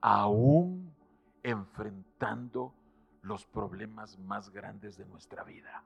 aún 0.00 0.94
enfrentando 1.42 2.74
los 3.22 3.44
problemas 3.46 4.18
más 4.18 4.50
grandes 4.50 4.96
de 4.96 5.04
nuestra 5.06 5.42
vida. 5.42 5.84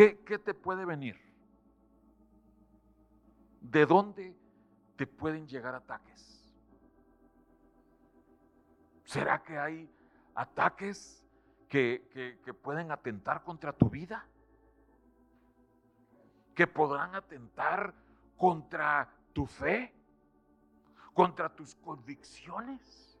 ¿Qué, 0.00 0.38
te 0.38 0.54
puede 0.54 0.86
venir? 0.86 1.20
¿De 3.60 3.84
dónde 3.84 4.34
te 4.96 5.06
pueden 5.06 5.46
llegar 5.46 5.74
ataques? 5.74 6.50
¿Será 9.04 9.42
que 9.42 9.58
hay 9.58 9.92
ataques 10.34 11.22
que, 11.68 12.40
pueden 12.62 12.90
atentar 12.92 13.44
contra 13.44 13.74
tu 13.74 13.90
vida? 13.90 14.26
¿Que 16.54 16.66
podrán 16.66 17.14
atentar 17.14 17.92
contra 18.38 19.06
tu 19.34 19.44
fe? 19.44 19.94
¿Contra 21.12 21.54
tus 21.54 21.74
convicciones? 21.74 23.20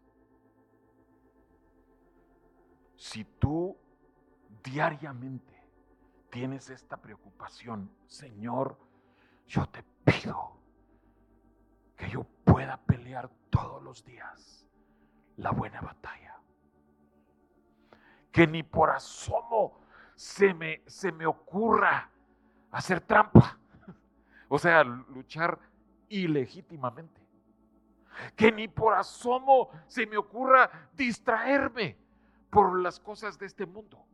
Si 2.96 3.22
tú 3.38 3.76
diariamente 4.64 5.49
tienes 6.30 6.70
esta 6.70 6.96
preocupación, 6.96 7.90
Señor, 8.06 8.78
yo 9.46 9.66
te 9.66 9.82
pido 10.04 10.56
que 11.96 12.08
yo 12.08 12.24
pueda 12.44 12.76
pelear 12.78 13.28
todos 13.50 13.82
los 13.82 14.04
días 14.04 14.66
la 15.36 15.50
buena 15.50 15.80
batalla. 15.80 16.36
Que 18.30 18.46
ni 18.46 18.62
por 18.62 18.90
asomo 18.90 19.80
se 20.14 20.54
me, 20.54 20.82
se 20.86 21.10
me 21.10 21.26
ocurra 21.26 22.10
hacer 22.70 23.00
trampa. 23.00 23.58
O 24.52 24.58
sea, 24.58 24.82
luchar 24.82 25.60
ilegítimamente. 26.08 27.20
Que 28.34 28.50
ni 28.50 28.66
por 28.66 28.94
asomo 28.94 29.70
se 29.86 30.06
me 30.06 30.16
ocurra 30.16 30.88
distraerme 30.92 31.96
por 32.50 32.80
las 32.80 32.98
cosas 32.98 33.38
de 33.38 33.46
este 33.46 33.64
mundo. 33.64 34.04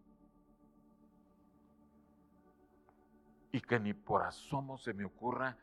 Y 3.56 3.60
que 3.62 3.80
ni 3.80 3.94
por 3.94 4.22
asomo 4.22 4.76
se 4.76 4.92
me 4.92 5.06
ocurra, 5.06 5.56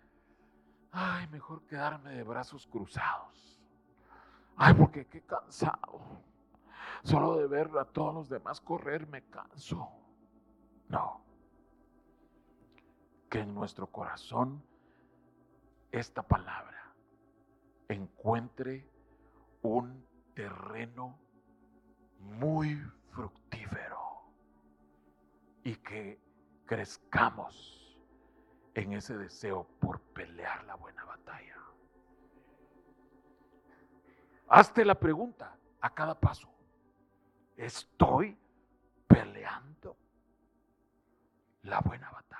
ay, 0.91 1.27
mejor 1.27 1.63
quedarme 1.67 2.13
de 2.13 2.23
brazos 2.23 2.65
cruzados 2.65 3.61
Ay, 4.55 4.73
porque 4.73 5.05
qué 5.05 5.21
cansado. 5.21 6.01
Solo 7.03 7.37
de 7.37 7.45
ver 7.45 7.69
a 7.79 7.85
todos 7.85 8.15
los 8.15 8.29
demás 8.29 8.59
correr 8.59 9.05
me 9.05 9.23
canso. 9.25 9.87
No. 10.89 11.21
Que 13.29 13.41
en 13.41 13.53
nuestro 13.53 13.85
corazón 13.85 14.63
esta 15.91 16.23
palabra 16.23 16.95
encuentre 17.89 18.89
un 19.61 20.03
terreno 20.33 21.19
muy 22.19 22.75
fructífero 23.11 23.99
y 25.63 25.75
que 25.75 26.19
crezcamos 26.65 27.82
en 28.75 28.93
ese 28.93 29.17
deseo 29.17 29.67
por 29.79 29.99
pelear 29.99 30.63
la 30.65 30.75
buena 30.75 31.03
batalla. 31.05 31.57
Hazte 34.47 34.85
la 34.85 34.95
pregunta 34.95 35.55
a 35.81 35.89
cada 35.93 36.19
paso. 36.19 36.49
¿Estoy 37.55 38.37
peleando 39.07 39.95
la 41.63 41.79
buena 41.81 42.09
batalla? 42.11 42.32